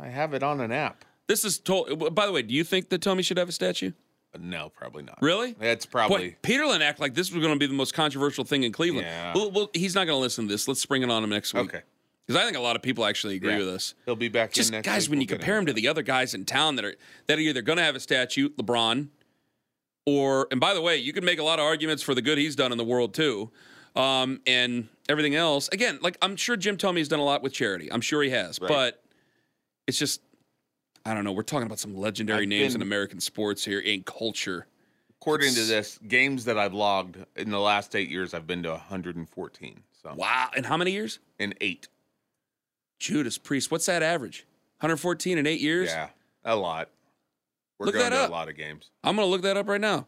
I 0.00 0.08
have 0.08 0.34
it 0.34 0.42
on 0.42 0.60
an 0.60 0.72
app. 0.72 1.04
This 1.26 1.44
is 1.44 1.58
told. 1.58 2.14
By 2.14 2.26
the 2.26 2.32
way, 2.32 2.42
do 2.42 2.54
you 2.54 2.64
think 2.64 2.88
that 2.90 3.00
Thome 3.00 3.22
should 3.24 3.38
have 3.38 3.48
a 3.48 3.52
statue? 3.52 3.92
No, 4.38 4.70
probably 4.70 5.04
not. 5.04 5.18
Really? 5.20 5.54
That's 5.58 5.86
probably. 5.86 6.30
Boy, 6.30 6.36
Peterlin 6.42 6.80
act 6.80 6.98
like 7.00 7.14
this 7.14 7.30
was 7.30 7.40
going 7.40 7.54
to 7.54 7.58
be 7.58 7.66
the 7.66 7.74
most 7.74 7.94
controversial 7.94 8.44
thing 8.44 8.64
in 8.64 8.72
Cleveland. 8.72 9.06
Yeah. 9.06 9.32
Well, 9.34 9.50
well 9.50 9.70
he's 9.72 9.94
not 9.94 10.06
going 10.06 10.16
to 10.16 10.20
listen 10.20 10.46
to 10.46 10.52
this. 10.52 10.66
Let's 10.66 10.80
spring 10.80 11.02
it 11.02 11.10
on 11.10 11.22
him 11.22 11.30
next 11.30 11.54
week. 11.54 11.64
Okay. 11.64 11.82
Because 12.26 12.40
I 12.42 12.44
think 12.44 12.56
a 12.56 12.60
lot 12.60 12.74
of 12.74 12.82
people 12.82 13.04
actually 13.04 13.36
agree 13.36 13.52
Yeah. 13.52 13.58
with 13.58 13.68
us. 13.68 13.94
He'll 14.06 14.16
be 14.16 14.28
back 14.28 14.52
Just 14.52 14.70
in 14.70 14.72
next 14.72 14.86
guys, 14.86 15.08
when 15.08 15.18
We'll 15.18 15.24
you 15.24 15.28
compare 15.28 15.58
him 15.58 15.66
to 15.66 15.72
the 15.72 15.86
other 15.88 16.02
guys 16.02 16.34
in 16.34 16.44
town 16.46 16.76
that 16.76 16.84
are 16.84 16.94
that 17.26 17.38
are 17.38 17.42
either 17.42 17.62
going 17.62 17.76
to 17.76 17.84
have 17.84 17.94
a 17.94 18.00
statue, 18.00 18.48
LeBron, 18.50 19.08
or 20.06 20.46
and 20.50 20.60
by 20.60 20.74
the 20.74 20.80
way, 20.80 20.96
you 20.96 21.12
can 21.12 21.24
make 21.24 21.38
a 21.38 21.42
lot 21.42 21.58
of 21.58 21.64
arguments 21.64 22.02
for 22.02 22.14
the 22.14 22.22
good 22.22 22.38
he's 22.38 22.56
done 22.56 22.72
in 22.72 22.78
the 22.78 22.84
world 22.84 23.14
too, 23.14 23.50
um, 23.96 24.40
and 24.46 24.88
everything 25.08 25.34
else. 25.34 25.68
Again, 25.72 25.98
like 26.02 26.16
I'm 26.22 26.36
sure 26.36 26.56
Jim 26.56 26.76
Thome's 26.76 27.08
done 27.08 27.20
a 27.20 27.24
lot 27.24 27.42
with 27.42 27.52
charity. 27.52 27.90
I'm 27.92 28.00
sure 28.00 28.22
he 28.22 28.30
has, 28.30 28.60
Right. 28.60 28.68
but 28.68 29.02
it's 29.86 29.98
just 29.98 30.20
I 31.06 31.12
don't 31.14 31.24
know. 31.24 31.32
We're 31.32 31.42
talking 31.42 31.66
about 31.66 31.78
some 31.78 31.94
legendary 31.96 32.42
I've 32.42 32.48
names 32.48 32.74
in 32.74 32.82
American 32.82 33.20
sports 33.20 33.64
here 33.64 33.80
in 33.80 34.02
culture. 34.04 34.66
According 35.20 35.54
to 35.54 35.64
this, 35.64 35.98
games 36.06 36.44
that 36.46 36.58
I've 36.58 36.74
logged 36.74 37.16
in 37.36 37.50
the 37.50 37.58
last 37.60 37.94
eight 37.96 38.10
years, 38.10 38.34
I've 38.34 38.46
been 38.46 38.62
to 38.64 38.70
114. 38.72 39.82
So 40.02 40.12
Wow, 40.16 40.50
in 40.54 40.64
how 40.64 40.76
many 40.76 40.92
years? 40.92 41.18
in 41.38 41.54
eight. 41.62 41.88
Judas 42.98 43.38
Priest. 43.38 43.70
What's 43.70 43.86
that 43.86 44.02
average? 44.02 44.46
114 44.80 45.38
in 45.38 45.46
eight 45.46 45.60
years. 45.60 45.88
Yeah, 45.90 46.08
a 46.44 46.54
lot. 46.56 46.88
We're 47.78 47.86
Look 47.86 47.94
going 47.96 48.10
that 48.10 48.16
to 48.16 48.22
up. 48.24 48.30
a 48.30 48.32
lot 48.32 48.48
of 48.48 48.56
games. 48.56 48.90
I'm 49.02 49.16
going 49.16 49.26
to 49.26 49.30
look 49.30 49.42
that 49.42 49.56
up 49.56 49.68
right 49.68 49.80
now. 49.80 50.06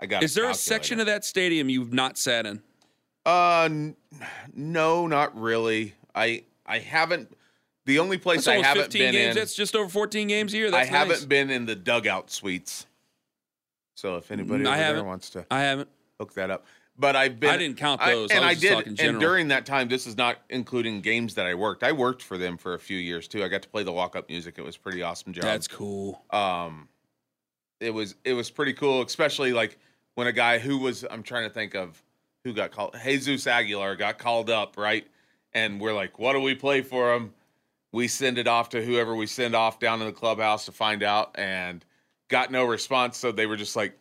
I 0.00 0.06
got. 0.06 0.22
Is 0.22 0.34
there 0.34 0.48
a 0.48 0.54
section 0.54 0.98
of 1.00 1.06
that 1.06 1.24
stadium 1.24 1.68
you've 1.68 1.92
not 1.92 2.16
sat 2.18 2.46
in? 2.46 2.62
Uh, 3.24 3.64
n- 3.70 3.96
no, 4.54 5.06
not 5.06 5.38
really. 5.38 5.94
I 6.14 6.44
I 6.66 6.78
haven't. 6.78 7.36
The 7.84 7.98
only 7.98 8.16
place 8.18 8.44
That's 8.44 8.62
I 8.64 8.66
haven't 8.66 8.84
15 8.84 9.00
been 9.02 9.12
games. 9.12 9.36
in. 9.36 9.40
That's 9.40 9.54
just 9.54 9.74
over 9.76 9.88
14 9.88 10.28
games 10.28 10.54
a 10.54 10.56
year. 10.56 10.68
I 10.68 10.70
That's 10.70 10.88
haven't 10.88 11.28
been 11.28 11.50
in 11.50 11.66
the 11.66 11.74
dugout 11.74 12.30
suites. 12.30 12.86
So 13.94 14.16
if 14.16 14.30
anybody 14.30 14.66
I 14.66 14.84
over 14.84 14.94
there 14.94 15.04
wants 15.04 15.30
to 15.30 15.46
I 15.50 15.60
haven't. 15.60 15.88
hook 16.18 16.34
that 16.34 16.50
up, 16.50 16.64
but 16.98 17.14
I've 17.14 17.38
been. 17.38 17.50
I 17.50 17.56
didn't 17.56 17.76
count 17.76 18.00
those. 18.04 18.30
I 18.32 18.36
and 18.36 18.44
I 18.44 18.54
just 18.54 18.86
did. 18.86 19.00
And 19.00 19.20
during 19.20 19.48
that 19.48 19.66
time, 19.66 19.88
this 19.88 20.06
is 20.06 20.16
not 20.16 20.38
including 20.50 21.00
games 21.00 21.34
that 21.34 21.46
I 21.46 21.54
worked. 21.54 21.82
I 21.84 21.92
worked 21.92 22.22
for 22.22 22.38
them 22.38 22.56
for 22.56 22.74
a 22.74 22.78
few 22.78 22.98
years 22.98 23.28
too. 23.28 23.44
I 23.44 23.48
got 23.48 23.62
to 23.62 23.68
play 23.68 23.82
the 23.84 23.92
walk 23.92 24.16
up 24.16 24.28
music. 24.28 24.54
It 24.58 24.62
was 24.62 24.76
pretty 24.76 25.02
awesome 25.02 25.32
job. 25.32 25.44
That's 25.44 25.68
cool. 25.68 26.24
um 26.30 26.88
it 27.82 27.90
was 27.90 28.14
it 28.24 28.32
was 28.32 28.50
pretty 28.50 28.72
cool 28.72 29.02
especially 29.02 29.52
like 29.52 29.78
when 30.14 30.26
a 30.26 30.32
guy 30.32 30.58
who 30.58 30.78
was 30.78 31.04
i'm 31.10 31.22
trying 31.22 31.44
to 31.44 31.50
think 31.52 31.74
of 31.74 32.02
who 32.44 32.52
got 32.52 32.70
called 32.70 32.94
jesus 33.04 33.46
aguilar 33.46 33.96
got 33.96 34.18
called 34.18 34.50
up 34.50 34.76
right? 34.76 35.06
And 35.54 35.80
we're 35.80 35.92
like 35.92 36.18
what 36.18 36.32
do 36.32 36.40
we 36.40 36.54
play 36.54 36.80
for 36.82 37.14
him? 37.14 37.32
We 37.92 38.08
send 38.08 38.38
it 38.38 38.48
off 38.48 38.70
to 38.70 38.82
whoever 38.82 39.14
we 39.14 39.26
send 39.26 39.54
off 39.54 39.78
down 39.78 40.00
in 40.00 40.06
the 40.06 40.12
clubhouse 40.12 40.64
to 40.64 40.72
find 40.72 41.02
out 41.02 41.32
and 41.34 41.84
got 42.28 42.50
no 42.50 42.64
response. 42.64 43.18
So 43.18 43.32
they 43.32 43.44
were 43.44 43.56
just 43.56 43.76
like 43.76 43.98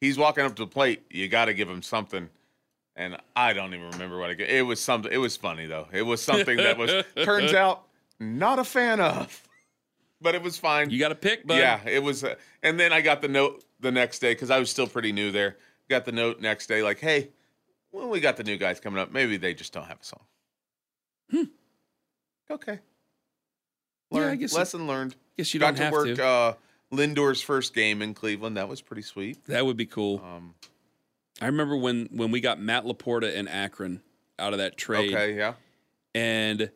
he's 0.00 0.16
walking 0.16 0.44
up 0.44 0.56
to 0.56 0.62
the 0.62 0.66
plate. 0.66 1.02
You 1.10 1.28
got 1.28 1.44
to 1.46 1.54
give 1.54 1.68
him 1.68 1.82
something. 1.82 2.30
And 2.96 3.18
i 3.34 3.52
don't 3.52 3.74
even 3.74 3.90
remember 3.90 4.18
what 4.18 4.30
i 4.30 4.34
it 4.34 4.62
was 4.64 4.80
something 4.80 5.12
it 5.12 5.18
was 5.18 5.36
funny 5.36 5.66
though. 5.66 5.88
It 5.92 6.02
was 6.02 6.22
something 6.22 6.56
that 6.56 6.78
was 6.78 7.04
turns 7.24 7.52
out 7.52 7.84
not 8.20 8.58
a 8.58 8.64
fan 8.64 9.00
of. 9.00 9.42
But 10.24 10.34
it 10.34 10.42
was 10.42 10.56
fine. 10.58 10.88
You 10.88 10.98
got 10.98 11.12
a 11.12 11.14
pick, 11.14 11.46
but 11.46 11.58
Yeah, 11.58 11.80
it 11.86 12.02
was. 12.02 12.24
Uh, 12.24 12.36
and 12.62 12.80
then 12.80 12.94
I 12.94 13.02
got 13.02 13.20
the 13.20 13.28
note 13.28 13.62
the 13.80 13.92
next 13.92 14.20
day 14.20 14.32
because 14.32 14.50
I 14.50 14.58
was 14.58 14.70
still 14.70 14.86
pretty 14.86 15.12
new 15.12 15.30
there. 15.30 15.58
Got 15.90 16.06
the 16.06 16.12
note 16.12 16.40
next 16.40 16.66
day 16.66 16.82
like, 16.82 16.98
hey, 16.98 17.28
well, 17.92 18.08
we 18.08 18.20
got 18.20 18.38
the 18.38 18.42
new 18.42 18.56
guys 18.56 18.80
coming 18.80 18.98
up. 18.98 19.12
Maybe 19.12 19.36
they 19.36 19.52
just 19.52 19.74
don't 19.74 19.84
have 19.84 20.00
a 20.00 20.04
song. 20.04 20.22
Hmm. 21.30 21.42
Okay. 22.50 22.78
Yeah, 24.10 24.18
I 24.18 24.22
Learned. 24.22 24.40
guess 24.40 24.52
it- 24.54 24.58
Lesson 24.58 24.86
learned. 24.86 25.14
guess 25.36 25.52
you 25.52 25.60
got 25.60 25.66
don't 25.66 25.76
to 25.76 25.82
have 25.84 25.92
work 25.92 26.16
to. 26.16 26.24
Uh, 26.26 26.54
Lindor's 26.90 27.42
first 27.42 27.74
game 27.74 28.00
in 28.00 28.14
Cleveland. 28.14 28.56
That 28.56 28.68
was 28.68 28.80
pretty 28.80 29.02
sweet. 29.02 29.44
that 29.46 29.66
would 29.66 29.76
be 29.76 29.86
cool. 29.86 30.22
Um, 30.24 30.54
I 31.42 31.46
remember 31.46 31.76
when 31.76 32.08
when 32.12 32.30
we 32.30 32.40
got 32.40 32.58
Matt 32.58 32.84
LaPorta 32.84 33.36
and 33.36 33.46
Akron 33.48 34.00
out 34.38 34.52
of 34.54 34.58
that 34.58 34.78
trade, 34.78 35.12
okay, 35.14 35.36
yeah. 35.36 35.54
and 36.14 36.70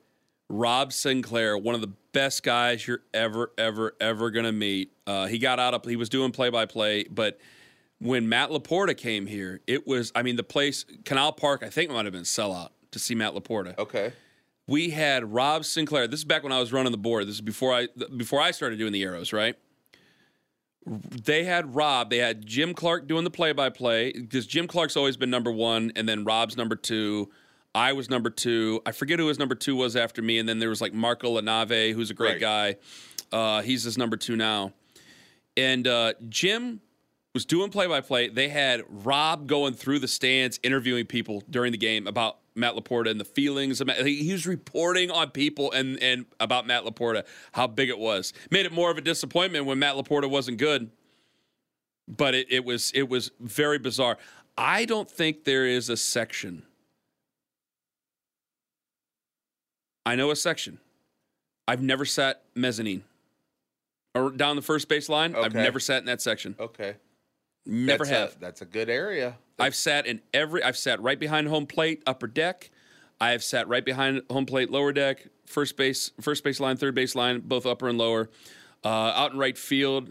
Rob 0.49 0.93
Sinclair, 0.93 1.59
one 1.59 1.75
of 1.75 1.81
the 1.81 1.93
best 2.13 2.43
guys 2.43 2.87
you're 2.87 3.03
ever, 3.13 3.53
ever, 3.59 3.95
ever 4.01 4.31
gonna 4.31 4.53
meet. 4.53 4.93
Uh, 5.07 5.27
he 5.27 5.39
got 5.39 5.59
out 5.59 5.75
of 5.75 5.85
he 5.85 5.97
was 5.97 6.09
doing 6.09 6.33
play 6.33 6.51
by 6.51 6.67
play, 6.67 7.05
but 7.05 7.39
when 8.01 8.29
Matt 8.29 8.51
LaPorta 8.51 8.97
came 8.97 9.27
here, 9.27 9.61
it 9.67 9.87
was 9.87 10.13
I 10.15 10.23
mean 10.23 10.37
the 10.37 10.43
place 10.43 10.85
Canal 11.05 11.33
Park 11.33 11.63
I 11.63 11.69
think 11.69 11.91
might 11.91 12.07
have 12.07 12.13
been 12.13 12.23
sellout 12.23 12.71
to 12.93 12.99
see 12.99 13.15
Matt 13.15 13.35
LaPorta. 13.35 13.79
Okay. 13.79 14.13
We 14.67 14.91
had 14.91 15.33
Rob 15.33 15.65
Sinclair. 15.65 16.07
This 16.07 16.21
is 16.21 16.25
back 16.25 16.43
when 16.43 16.53
I 16.53 16.61
was 16.61 16.73
running 16.73 16.93
the 16.93 16.99
board. 16.99 17.27
This 17.27 17.37
is 17.37 17.41
before 17.41 17.75
I 17.75 17.89
before 18.17 18.41
I 18.41 18.51
started 18.51 18.79
doing 18.79 18.93
the 18.93 19.03
Aeros, 19.03 19.33
right? 19.33 19.57
They 20.87 21.45
had 21.45 21.75
Rob. 21.75 22.11
They 22.11 22.19
had 22.19 22.47
Jim 22.47 22.73
Clark 22.73 23.07
doing 23.07 23.25
the 23.25 23.31
play 23.31 23.53
by 23.53 23.69
play 23.69 24.13
because 24.13 24.47
Jim 24.47 24.67
Clark's 24.67 24.97
always 24.97 25.17
been 25.17 25.31
number 25.31 25.53
one, 25.53 25.93
and 25.97 26.09
then 26.09 26.25
Rob's 26.25 26.57
number 26.57 26.77
two. 26.77 27.31
I 27.75 27.93
was 27.93 28.09
number 28.11 28.31
two. 28.31 28.81
I 28.87 28.93
forget 28.93 29.19
who 29.19 29.29
his 29.29 29.39
number 29.39 29.55
two 29.55 29.77
was 29.77 29.95
after 29.95 30.23
me, 30.23 30.39
and 30.39 30.49
then 30.49 30.59
there 30.59 30.69
was 30.69 30.81
like 30.81 30.93
Marco 30.93 31.39
Lanave, 31.41 31.93
who's 31.93 32.11
a 32.11 32.15
great 32.15 32.41
guy. 32.41 32.77
Uh, 33.31 33.63
he's 33.63 33.83
his 33.83 33.99
number 33.99 34.17
two 34.17 34.37
now. 34.37 34.73
And 35.57 35.87
uh, 35.87 36.15
Jim 36.29 36.81
was 37.35 37.45
doing 37.45 37.71
play 37.71 37.87
by 37.87 38.01
play. 38.01 38.29
They 38.29 38.49
had 38.49 38.83
Rob 38.89 39.47
going 39.47 39.75
through 39.75 39.99
the 39.99 40.09
stands, 40.09 40.59
interviewing 40.63 41.07
people 41.07 41.43
during 41.51 41.73
the 41.73 41.79
game 41.79 42.07
about 42.07 42.39
Matt 42.55 42.75
LaPorta 42.75 43.11
and 43.11 43.21
the 43.21 43.25
feelings. 43.25 43.81
Of 43.81 43.87
Matt. 43.87 44.05
He 44.05 44.25
he 44.25 44.33
was 44.33 44.47
reporting 44.47 45.11
on 45.11 45.31
people 45.31 45.71
and 45.73 46.03
and 46.03 46.27
about 46.41 46.67
Matt 46.67 46.85
LaPorta, 46.85 47.25
how 47.53 47.67
big 47.67 47.89
it 47.89 47.99
was. 47.99 48.33
Made 48.51 48.67
it 48.67 48.73
more 48.73 48.91
of 48.91 48.99
a 48.99 49.01
disappointment 49.01 49.67
when 49.67 49.79
Matt 49.79 49.95
LaPorta 49.95 50.29
wasn't 50.29 50.59
good. 50.59 50.91
But 52.09 52.35
it, 52.35 52.51
it 52.51 52.65
was 52.65 52.91
it 52.95 53.09
was 53.09 53.31
very 53.41 53.79
bizarre. 53.79 54.17
I 54.57 54.87
don't 54.87 55.11
think 55.11 55.45
there 55.45 55.67
is 55.67 55.89
a 55.89 55.97
section. 55.97 56.65
I 60.09 60.15
know 60.15 60.31
a 60.31 60.37
section. 60.37 60.79
I've 61.67 61.83
never 61.83 62.07
sat 62.07 62.43
mezzanine 62.55 63.05
or 64.15 64.31
down 64.31 64.57
the 64.57 64.63
first 64.63 64.89
base 64.89 65.11
line. 65.11 65.37
I've 65.37 65.53
never 65.53 65.79
sat 65.79 65.99
in 65.99 66.07
that 66.07 66.23
section. 66.23 66.57
Okay. 66.59 66.95
Never 67.67 68.05
that's 68.07 68.11
have. 68.11 68.37
A, 68.37 68.39
that's 68.39 68.63
a 68.63 68.65
good 68.65 68.89
area. 68.89 69.37
I've 69.59 69.75
sat 69.75 70.07
in 70.07 70.23
every. 70.33 70.63
I've 70.63 70.79
sat 70.79 71.03
right 71.03 71.21
behind 71.21 71.49
home 71.49 71.67
plate, 71.67 72.03
upper 72.07 72.27
deck. 72.27 72.71
I 73.21 73.33
have 73.33 73.45
sat 73.45 73.69
right 73.69 73.85
behind 73.85 74.23
home 74.31 74.47
plate, 74.47 74.71
lower 74.71 74.93
deck, 74.93 75.27
first 75.45 75.77
base, 75.77 76.11
first 76.23 76.43
base 76.43 76.59
line, 76.59 76.79
third 76.79 76.95
base 76.95 77.15
line, 77.15 77.41
both 77.41 77.67
upper 77.67 77.87
and 77.87 77.99
lower. 77.99 78.31
Uh, 78.83 78.89
out 78.89 79.33
in 79.33 79.39
right 79.39 79.59
field. 79.59 80.11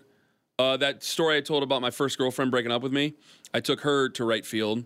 Uh, 0.59 0.77
that 0.77 1.03
story 1.03 1.37
I 1.37 1.41
told 1.41 1.63
about 1.63 1.81
my 1.81 1.89
first 1.89 2.19
girlfriend 2.19 2.51
breaking 2.51 2.71
up 2.71 2.83
with 2.83 2.93
me. 2.93 3.15
I 3.51 3.61
took 3.61 3.81
her 3.81 4.09
to 4.09 4.25
right 4.25 4.45
field. 4.45 4.85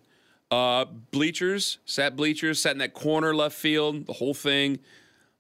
Uh, 0.52 0.86
bleachers, 0.86 1.80
sat 1.86 2.16
bleachers, 2.16 2.62
sat 2.62 2.72
in 2.72 2.78
that 2.78 2.94
corner 2.94 3.36
left 3.36 3.58
field, 3.58 4.06
the 4.06 4.14
whole 4.14 4.34
thing. 4.34 4.80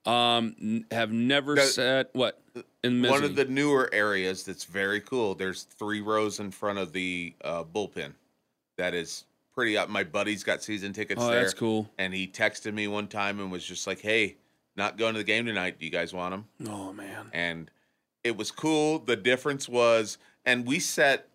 Um, 0.05 0.55
n- 0.59 0.85
have 0.91 1.11
never 1.11 1.57
sat 1.57 2.09
what 2.13 2.41
in 2.83 3.03
One 3.03 3.23
of 3.23 3.35
the 3.35 3.45
newer 3.45 3.87
areas 3.93 4.43
that's 4.43 4.63
very 4.63 4.99
cool. 4.99 5.35
There's 5.35 5.63
three 5.63 6.01
rows 6.01 6.39
in 6.39 6.49
front 6.51 6.79
of 6.79 6.91
the 6.91 7.33
uh, 7.43 7.63
bullpen. 7.63 8.13
That 8.77 8.95
is 8.95 9.25
pretty 9.53 9.77
up. 9.77 9.89
My 9.89 10.03
buddy's 10.03 10.43
got 10.43 10.63
season 10.63 10.91
tickets 10.93 11.21
Oh, 11.21 11.29
there. 11.29 11.41
that's 11.41 11.53
cool. 11.53 11.87
And 11.99 12.13
he 12.15 12.27
texted 12.27 12.73
me 12.73 12.87
one 12.87 13.07
time 13.07 13.39
and 13.39 13.51
was 13.51 13.63
just 13.63 13.85
like, 13.85 13.99
"Hey, 13.99 14.37
not 14.75 14.97
going 14.97 15.13
to 15.13 15.19
the 15.19 15.23
game 15.23 15.45
tonight. 15.45 15.77
Do 15.79 15.85
you 15.85 15.91
guys 15.91 16.13
want 16.13 16.31
them?" 16.31 16.67
oh 16.67 16.91
man, 16.93 17.29
And 17.31 17.69
it 18.23 18.35
was 18.35 18.49
cool. 18.49 18.97
The 18.99 19.15
difference 19.15 19.69
was, 19.69 20.17
and 20.45 20.65
we 20.65 20.79
set 20.79 21.27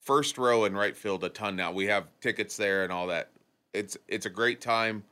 first 0.00 0.36
row 0.36 0.64
in 0.64 0.74
right 0.74 0.96
field 0.96 1.22
a 1.22 1.28
ton 1.28 1.54
now. 1.54 1.70
We 1.70 1.86
have 1.86 2.08
tickets 2.20 2.56
there 2.56 2.82
and 2.82 2.92
all 2.92 3.06
that. 3.06 3.30
It's 3.72 3.96
it's 4.08 4.26
a 4.26 4.30
great 4.30 4.60
time, 4.60 5.04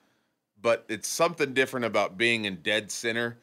but 0.63 0.85
it's 0.89 1.09
something 1.09 1.53
different 1.53 1.85
about 1.85 2.17
being 2.17 2.45
in 2.45 2.57
dead 2.63 2.91
center. 2.91 3.37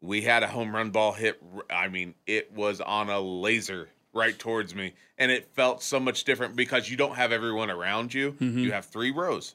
We 0.00 0.22
had 0.22 0.42
a 0.42 0.48
home 0.48 0.74
run 0.74 0.90
ball 0.90 1.12
hit. 1.12 1.40
I 1.68 1.88
mean, 1.88 2.14
it 2.26 2.52
was 2.52 2.80
on 2.80 3.10
a 3.10 3.20
laser 3.20 3.90
right 4.12 4.36
towards 4.36 4.74
me, 4.74 4.94
and 5.18 5.30
it 5.30 5.46
felt 5.54 5.82
so 5.82 6.00
much 6.00 6.24
different 6.24 6.56
because 6.56 6.90
you 6.90 6.96
don't 6.96 7.14
have 7.14 7.30
everyone 7.30 7.70
around 7.70 8.12
you. 8.12 8.32
Mm-hmm. 8.32 8.58
You 8.58 8.72
have 8.72 8.86
three 8.86 9.10
rows. 9.10 9.54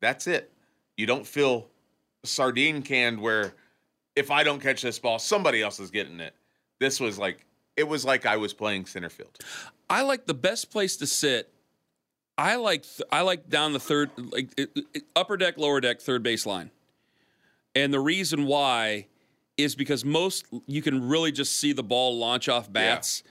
That's 0.00 0.26
it. 0.26 0.50
You 0.96 1.06
don't 1.06 1.26
feel 1.26 1.68
sardine 2.24 2.82
canned 2.82 3.20
where 3.20 3.54
if 4.14 4.30
I 4.30 4.44
don't 4.44 4.60
catch 4.60 4.82
this 4.82 4.98
ball, 4.98 5.18
somebody 5.18 5.62
else 5.62 5.80
is 5.80 5.90
getting 5.90 6.20
it. 6.20 6.34
This 6.78 7.00
was 7.00 7.18
like 7.18 7.44
it 7.76 7.88
was 7.88 8.04
like 8.04 8.26
I 8.26 8.36
was 8.36 8.52
playing 8.52 8.86
center 8.86 9.08
field. 9.08 9.38
I 9.88 10.02
like 10.02 10.26
the 10.26 10.34
best 10.34 10.70
place 10.70 10.96
to 10.98 11.06
sit. 11.06 11.51
I 12.38 12.56
like 12.56 12.82
th- 12.82 13.02
I 13.10 13.20
like 13.22 13.48
down 13.48 13.72
the 13.72 13.80
third 13.80 14.10
like 14.16 14.52
it, 14.56 14.70
it- 14.94 15.04
upper 15.14 15.36
deck, 15.36 15.58
lower 15.58 15.80
deck, 15.80 16.00
third 16.00 16.22
base 16.22 16.46
line. 16.46 16.70
And 17.74 17.92
the 17.92 18.00
reason 18.00 18.46
why 18.46 19.06
is 19.56 19.74
because 19.74 20.04
most 20.04 20.46
you 20.66 20.82
can 20.82 21.08
really 21.08 21.32
just 21.32 21.58
see 21.58 21.72
the 21.72 21.82
ball 21.82 22.18
launch 22.18 22.48
off 22.48 22.72
bats. 22.72 23.22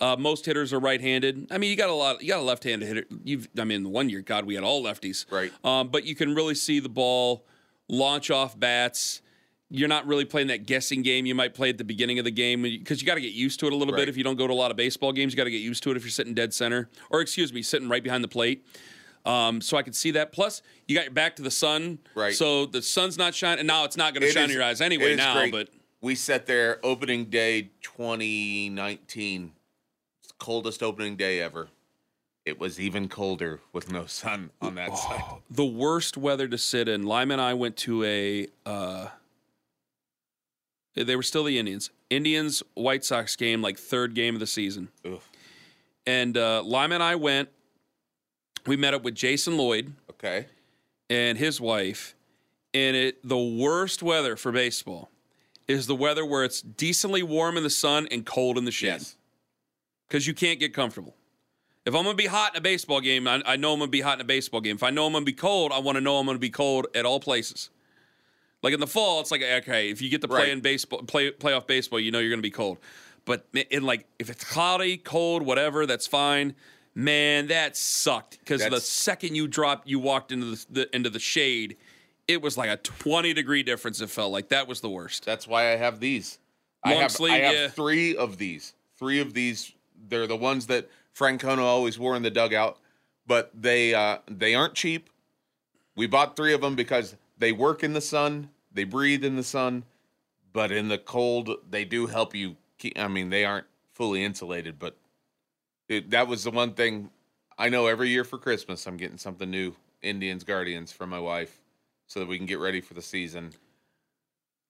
Uh, 0.00 0.14
most 0.16 0.46
hitters 0.46 0.72
are 0.72 0.78
right-handed. 0.78 1.48
I 1.50 1.58
mean, 1.58 1.70
you 1.70 1.76
got 1.76 1.88
a 1.88 1.92
lot. 1.94 2.22
You 2.22 2.28
got 2.28 2.38
a 2.38 2.42
left-handed 2.42 2.86
hitter. 2.86 3.04
You've. 3.24 3.48
I 3.58 3.64
mean, 3.64 3.90
one 3.90 4.08
year, 4.08 4.20
God, 4.20 4.44
we 4.44 4.54
had 4.54 4.62
all 4.62 4.80
lefties. 4.82 5.24
Right. 5.30 5.52
Um, 5.64 5.88
but 5.88 6.04
you 6.04 6.14
can 6.14 6.36
really 6.36 6.54
see 6.54 6.78
the 6.78 6.88
ball 6.88 7.44
launch 7.88 8.30
off 8.30 8.56
bats. 8.58 9.22
You're 9.70 9.88
not 9.88 10.06
really 10.06 10.24
playing 10.24 10.46
that 10.48 10.64
guessing 10.66 11.02
game 11.02 11.26
you 11.26 11.34
might 11.34 11.52
play 11.52 11.68
at 11.68 11.76
the 11.76 11.84
beginning 11.84 12.18
of 12.18 12.24
the 12.24 12.30
game 12.30 12.62
because 12.62 13.02
you 13.02 13.06
got 13.06 13.16
to 13.16 13.20
get 13.20 13.34
used 13.34 13.60
to 13.60 13.66
it 13.66 13.72
a 13.72 13.76
little 13.76 13.92
Right. 13.92 14.00
bit. 14.02 14.08
If 14.08 14.16
you 14.16 14.24
don't 14.24 14.36
go 14.36 14.46
to 14.46 14.52
a 14.52 14.54
lot 14.54 14.70
of 14.70 14.76
baseball 14.78 15.12
games, 15.12 15.32
you 15.32 15.36
got 15.36 15.44
to 15.44 15.50
get 15.50 15.60
used 15.60 15.82
to 15.82 15.90
it 15.90 15.96
if 15.98 16.04
you're 16.04 16.10
sitting 16.10 16.32
dead 16.32 16.54
center, 16.54 16.88
or 17.10 17.20
excuse 17.20 17.52
me, 17.52 17.60
sitting 17.62 17.88
right 17.88 18.02
behind 18.02 18.24
the 18.24 18.28
plate. 18.28 18.64
Um, 19.26 19.60
so 19.60 19.76
I 19.76 19.82
could 19.82 19.94
see 19.94 20.10
that. 20.12 20.32
Plus, 20.32 20.62
you 20.86 20.96
got 20.96 21.04
your 21.04 21.12
back 21.12 21.36
to 21.36 21.42
the 21.42 21.50
sun, 21.50 21.98
Right. 22.14 22.34
So 22.34 22.64
the 22.64 22.80
sun's 22.80 23.18
not 23.18 23.34
shining, 23.34 23.58
and 23.60 23.66
now 23.66 23.84
it's 23.84 23.96
not 23.96 24.14
going 24.14 24.22
to 24.22 24.30
shine 24.32 24.44
is- 24.44 24.50
in 24.50 24.54
your 24.56 24.64
eyes 24.64 24.80
anyway. 24.80 25.14
Now, 25.16 25.34
great. 25.34 25.52
but 25.52 25.68
we 26.00 26.14
sat 26.14 26.46
there 26.46 26.78
opening 26.82 27.26
day 27.26 27.70
2019, 27.82 29.52
It's 30.22 30.28
the 30.28 30.34
coldest 30.38 30.82
opening 30.82 31.16
day 31.16 31.40
ever. 31.40 31.68
It 32.46 32.58
was 32.58 32.80
even 32.80 33.08
colder 33.10 33.60
with 33.74 33.92
no 33.92 34.06
sun 34.06 34.50
on 34.62 34.76
that 34.76 34.96
side. 34.96 35.22
the 35.50 35.66
worst 35.66 36.16
weather 36.16 36.48
to 36.48 36.56
sit 36.56 36.88
in. 36.88 37.02
Lyman 37.02 37.32
and 37.38 37.42
I 37.42 37.52
went 37.52 37.76
to 37.78 38.04
a. 38.04 38.46
Uh, 38.64 39.08
they 41.04 41.16
were 41.16 41.22
still 41.22 41.44
the 41.44 41.58
Indians. 41.58 41.90
Indians 42.10 42.62
White 42.74 43.04
Sox 43.04 43.36
game, 43.36 43.62
like 43.62 43.78
third 43.78 44.14
game 44.14 44.34
of 44.34 44.40
the 44.40 44.46
season. 44.46 44.88
Ugh. 45.04 45.20
And 46.06 46.36
uh, 46.36 46.62
Lyman 46.62 46.96
and 46.96 47.02
I 47.02 47.14
went. 47.16 47.48
We 48.66 48.76
met 48.76 48.94
up 48.94 49.02
with 49.02 49.14
Jason 49.14 49.56
Lloyd 49.56 49.92
Okay. 50.10 50.46
and 51.08 51.38
his 51.38 51.60
wife, 51.60 52.14
and 52.74 52.96
it 52.96 53.26
the 53.26 53.38
worst 53.38 54.02
weather 54.02 54.36
for 54.36 54.52
baseball 54.52 55.10
is 55.66 55.86
the 55.86 55.94
weather 55.94 56.24
where 56.24 56.44
it's 56.44 56.60
decently 56.62 57.22
warm 57.22 57.56
in 57.56 57.62
the 57.62 57.70
sun 57.70 58.08
and 58.10 58.24
cold 58.26 58.56
in 58.58 58.64
the 58.64 58.70
shade 58.72 58.86
Yes. 58.88 59.16
because 60.08 60.26
you 60.26 60.32
can't 60.34 60.58
get 60.58 60.72
comfortable. 60.74 61.14
If 61.86 61.94
I'm 61.94 62.02
gonna 62.04 62.14
be 62.16 62.26
hot 62.26 62.52
in 62.54 62.58
a 62.58 62.62
baseball 62.62 63.00
game, 63.00 63.26
I, 63.28 63.42
I 63.46 63.56
know 63.56 63.72
I'm 63.72 63.78
gonna 63.78 63.90
be 63.90 64.00
hot 64.02 64.14
in 64.18 64.20
a 64.20 64.24
baseball 64.24 64.60
game. 64.60 64.76
If 64.76 64.82
I 64.82 64.90
know 64.90 65.06
I'm 65.06 65.12
gonna 65.12 65.24
be 65.24 65.32
cold, 65.32 65.72
I 65.72 65.78
want 65.78 65.96
to 65.96 66.00
know 66.00 66.18
I'm 66.18 66.26
gonna 66.26 66.38
be 66.38 66.50
cold 66.50 66.86
at 66.94 67.06
all 67.06 67.20
places. 67.20 67.70
Like 68.62 68.74
in 68.74 68.80
the 68.80 68.86
fall, 68.86 69.20
it's 69.20 69.30
like 69.30 69.42
okay, 69.42 69.90
if 69.90 70.02
you 70.02 70.10
get 70.10 70.20
to 70.22 70.28
play 70.28 70.40
Right. 70.44 70.48
in 70.48 70.60
baseball, 70.60 71.02
play 71.02 71.30
playoff 71.30 71.66
baseball, 71.66 72.00
you 72.00 72.10
know 72.10 72.18
you're 72.18 72.30
gonna 72.30 72.42
be 72.42 72.50
cold. 72.50 72.78
But 73.24 73.46
in 73.70 73.82
like 73.84 74.06
if 74.18 74.30
it's 74.30 74.42
cloudy, 74.44 74.96
cold, 74.96 75.42
whatever, 75.42 75.86
that's 75.86 76.06
fine. 76.06 76.54
Man, 76.94 77.46
that 77.48 77.76
sucked 77.76 78.38
because 78.40 78.66
the 78.68 78.80
second 78.80 79.36
you 79.36 79.46
dropped, 79.46 79.86
you 79.86 80.00
walked 80.00 80.32
into 80.32 80.46
the, 80.46 80.66
the 80.70 80.96
into 80.96 81.10
the 81.10 81.20
shade. 81.20 81.76
It 82.26 82.42
was 82.42 82.58
like 82.58 82.68
a 82.68 82.76
20 82.76 83.32
degree 83.32 83.62
difference. 83.62 84.00
It 84.00 84.10
felt 84.10 84.32
like 84.32 84.48
that 84.48 84.66
was 84.66 84.80
the 84.80 84.90
worst. 84.90 85.24
That's 85.24 85.46
why 85.46 85.72
I 85.72 85.76
have 85.76 86.00
these. 86.00 86.38
I 86.84 86.92
Long 86.92 87.02
have, 87.02 87.12
sleeve, 87.12 87.32
I 87.32 87.38
have 87.38 87.54
yeah. 87.54 87.68
three 87.68 88.16
of 88.16 88.38
these. 88.38 88.74
Three 88.98 89.20
of 89.20 89.32
these. 89.34 89.72
They're 90.08 90.26
the 90.26 90.36
ones 90.36 90.66
that 90.66 90.88
Francona 91.16 91.58
always 91.58 91.98
wore 91.98 92.16
in 92.16 92.22
the 92.22 92.30
dugout, 92.30 92.78
but 93.26 93.50
they 93.54 93.94
uh, 93.94 94.18
they 94.28 94.54
aren't 94.54 94.74
cheap. 94.74 95.08
We 95.96 96.06
bought 96.06 96.34
three 96.36 96.52
of 96.52 96.60
them 96.60 96.74
because 96.74 97.14
they 97.38 97.52
work 97.52 97.82
in 97.82 97.92
the 97.92 98.00
sun, 98.00 98.50
they 98.72 98.84
breathe 98.84 99.24
in 99.24 99.36
the 99.36 99.42
sun, 99.42 99.84
but 100.52 100.72
in 100.72 100.88
the 100.88 100.98
cold 100.98 101.50
they 101.68 101.84
do 101.84 102.06
help 102.06 102.34
you. 102.34 102.56
Keep, 102.78 102.98
I 102.98 103.08
mean, 103.08 103.30
they 103.30 103.44
aren't 103.44 103.66
fully 103.92 104.22
insulated, 104.24 104.78
but 104.78 104.96
it, 105.88 106.10
that 106.10 106.28
was 106.28 106.44
the 106.44 106.50
one 106.50 106.74
thing 106.74 107.10
I 107.58 107.68
know. 107.68 107.86
Every 107.86 108.08
year 108.08 108.24
for 108.24 108.38
Christmas, 108.38 108.86
I'm 108.86 108.96
getting 108.96 109.18
something 109.18 109.50
new, 109.50 109.74
Indians 110.02 110.44
Guardians, 110.44 110.92
for 110.92 111.06
my 111.06 111.18
wife, 111.18 111.60
so 112.06 112.20
that 112.20 112.28
we 112.28 112.36
can 112.36 112.46
get 112.46 112.60
ready 112.60 112.80
for 112.80 112.94
the 112.94 113.02
season. 113.02 113.52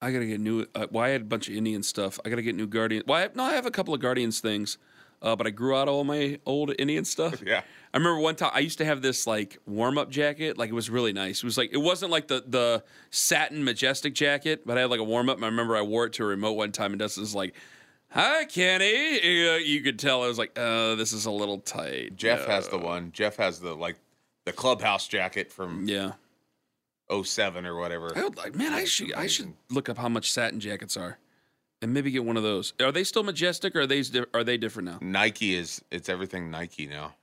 I 0.00 0.12
gotta 0.12 0.26
get 0.26 0.40
new. 0.40 0.66
Uh, 0.74 0.87
well, 0.90 1.04
I 1.04 1.11
had 1.11 1.22
a 1.22 1.24
bunch 1.24 1.48
of 1.48 1.54
Indian 1.54 1.83
stuff. 1.83 2.18
I 2.24 2.28
gotta 2.28 2.42
get 2.42 2.54
new 2.54 2.66
Guardian. 2.66 3.02
Well, 3.07 3.22
I 3.22 3.28
no, 3.35 3.44
I 3.44 3.52
have 3.54 3.66
a 3.66 3.70
couple 3.70 3.92
of 3.92 4.00
Guardians 4.00 4.40
things, 4.40 4.78
uh, 5.22 5.35
but 5.37 5.46
I 5.46 5.50
grew 5.50 5.74
out 5.76 5.88
all 5.88 6.04
my 6.04 6.38
old 6.46 6.72
Indian 6.78 7.04
stuff. 7.04 7.42
Yeah. 7.46 7.62
I 7.94 7.96
remember 7.96 8.20
one 8.20 8.37
time 8.37 8.50
I 8.52 8.59
used 8.59 8.76
to 8.78 8.85
have 8.85 9.00
this 9.00 9.26
like 9.26 9.57
warm 9.64 9.96
up 9.96 10.11
jacket. 10.11 10.59
Like 10.59 10.68
it 10.68 10.74
was 10.74 10.90
really 10.90 11.14
nice. 11.14 11.38
It 11.38 11.44
was 11.44 11.57
like 11.57 11.70
it 11.72 11.78
wasn't 11.78 12.11
like 12.12 12.28
the 12.28 12.44
the 12.46 12.85
satin 13.11 13.64
majestic 13.64 14.14
jacket, 14.14 14.66
but 14.66 14.76
I 14.76 14.83
had 14.83 14.90
like 14.90 15.00
a 15.00 15.04
warm 15.04 15.31
up. 15.31 15.37
And 15.37 15.44
I 15.44 15.48
remember 15.48 15.74
I 15.74 15.81
wore 15.83 16.04
it 16.04 16.12
to 16.14 16.22
a 16.24 16.26
remote 16.26 16.52
one 16.52 16.70
time, 16.70 16.92
and 16.92 16.98
Dustin 16.98 17.22
was 17.22 17.35
like, 17.35 17.54
"Hi, 18.11 18.44
Kenny." 18.44 19.48
Uh, 19.48 19.57
You 19.57 19.81
could 19.81 19.98
tell 19.98 20.22
I 20.22 20.26
was 20.28 20.37
like, 20.37 20.52
"Uh, 20.59 20.96
this 20.96 21.14
is 21.14 21.24
a 21.24 21.31
little 21.31 21.61
tight." 21.61 22.14
Jeff 22.14 22.46
Uh, 22.46 22.50
has 22.50 22.68
the 22.68 22.76
one. 22.76 23.11
Jeff 23.12 23.37
has 23.37 23.59
the 23.59 23.74
like 23.74 23.96
the 24.44 24.52
clubhouse 24.52 25.09
jacket 25.09 25.50
from 25.50 25.88
Yeah. 25.88 26.12
07 27.11 27.64
or 27.64 27.76
whatever. 27.76 28.12
I 28.16 28.22
would 28.22 28.37
like, 28.37 28.54
man, 28.54 28.74
I 28.74 28.85
should 28.85 29.14
I 29.14 29.26
should 29.28 29.54
look 29.70 29.88
up 29.88 29.96
how 29.96 30.11
much 30.11 30.31
satin 30.31 30.61
jackets 30.61 30.94
are, 30.96 31.18
and 31.83 31.93
maybe 31.93 32.11
get 32.11 32.25
one 32.25 32.37
of 32.37 32.43
those. 32.43 32.73
Are 32.81 32.93
they 32.93 33.05
still 33.05 33.23
majestic, 33.23 33.75
or 33.77 33.81
are 33.81 33.87
they 33.87 34.03
are 34.35 34.45
they 34.45 34.57
different 34.57 34.88
now? 34.88 34.99
Nike 35.01 35.55
is 35.55 35.83
it's 35.91 36.09
everything 36.09 36.51
Nike 36.51 36.87
now. 36.87 37.14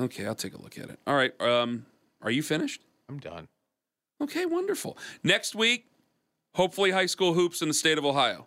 Okay, 0.00 0.26
I'll 0.26 0.34
take 0.34 0.54
a 0.54 0.60
look 0.60 0.76
at 0.76 0.90
it. 0.90 0.98
All 1.06 1.14
right, 1.14 1.38
um, 1.40 1.86
are 2.20 2.30
you 2.30 2.42
finished? 2.42 2.82
I'm 3.08 3.18
done. 3.18 3.46
Okay, 4.20 4.44
wonderful. 4.44 4.98
Next 5.22 5.54
week, 5.54 5.86
hopefully, 6.54 6.90
high 6.90 7.06
school 7.06 7.34
hoops 7.34 7.62
in 7.62 7.68
the 7.68 7.74
state 7.74 7.96
of 7.98 8.04
Ohio. 8.04 8.46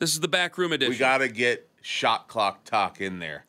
This 0.00 0.12
is 0.12 0.20
the 0.20 0.28
back 0.28 0.58
room 0.58 0.72
edition. 0.72 0.90
We 0.92 0.98
got 0.98 1.18
to 1.18 1.28
get 1.28 1.68
shot 1.80 2.26
clock 2.28 2.64
talk 2.64 3.00
in 3.00 3.20
there. 3.20 3.44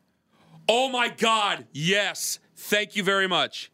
oh 0.68 0.88
my 0.88 1.08
God! 1.08 1.66
Yes, 1.72 2.38
thank 2.54 2.94
you 2.94 3.02
very 3.02 3.26
much. 3.26 3.71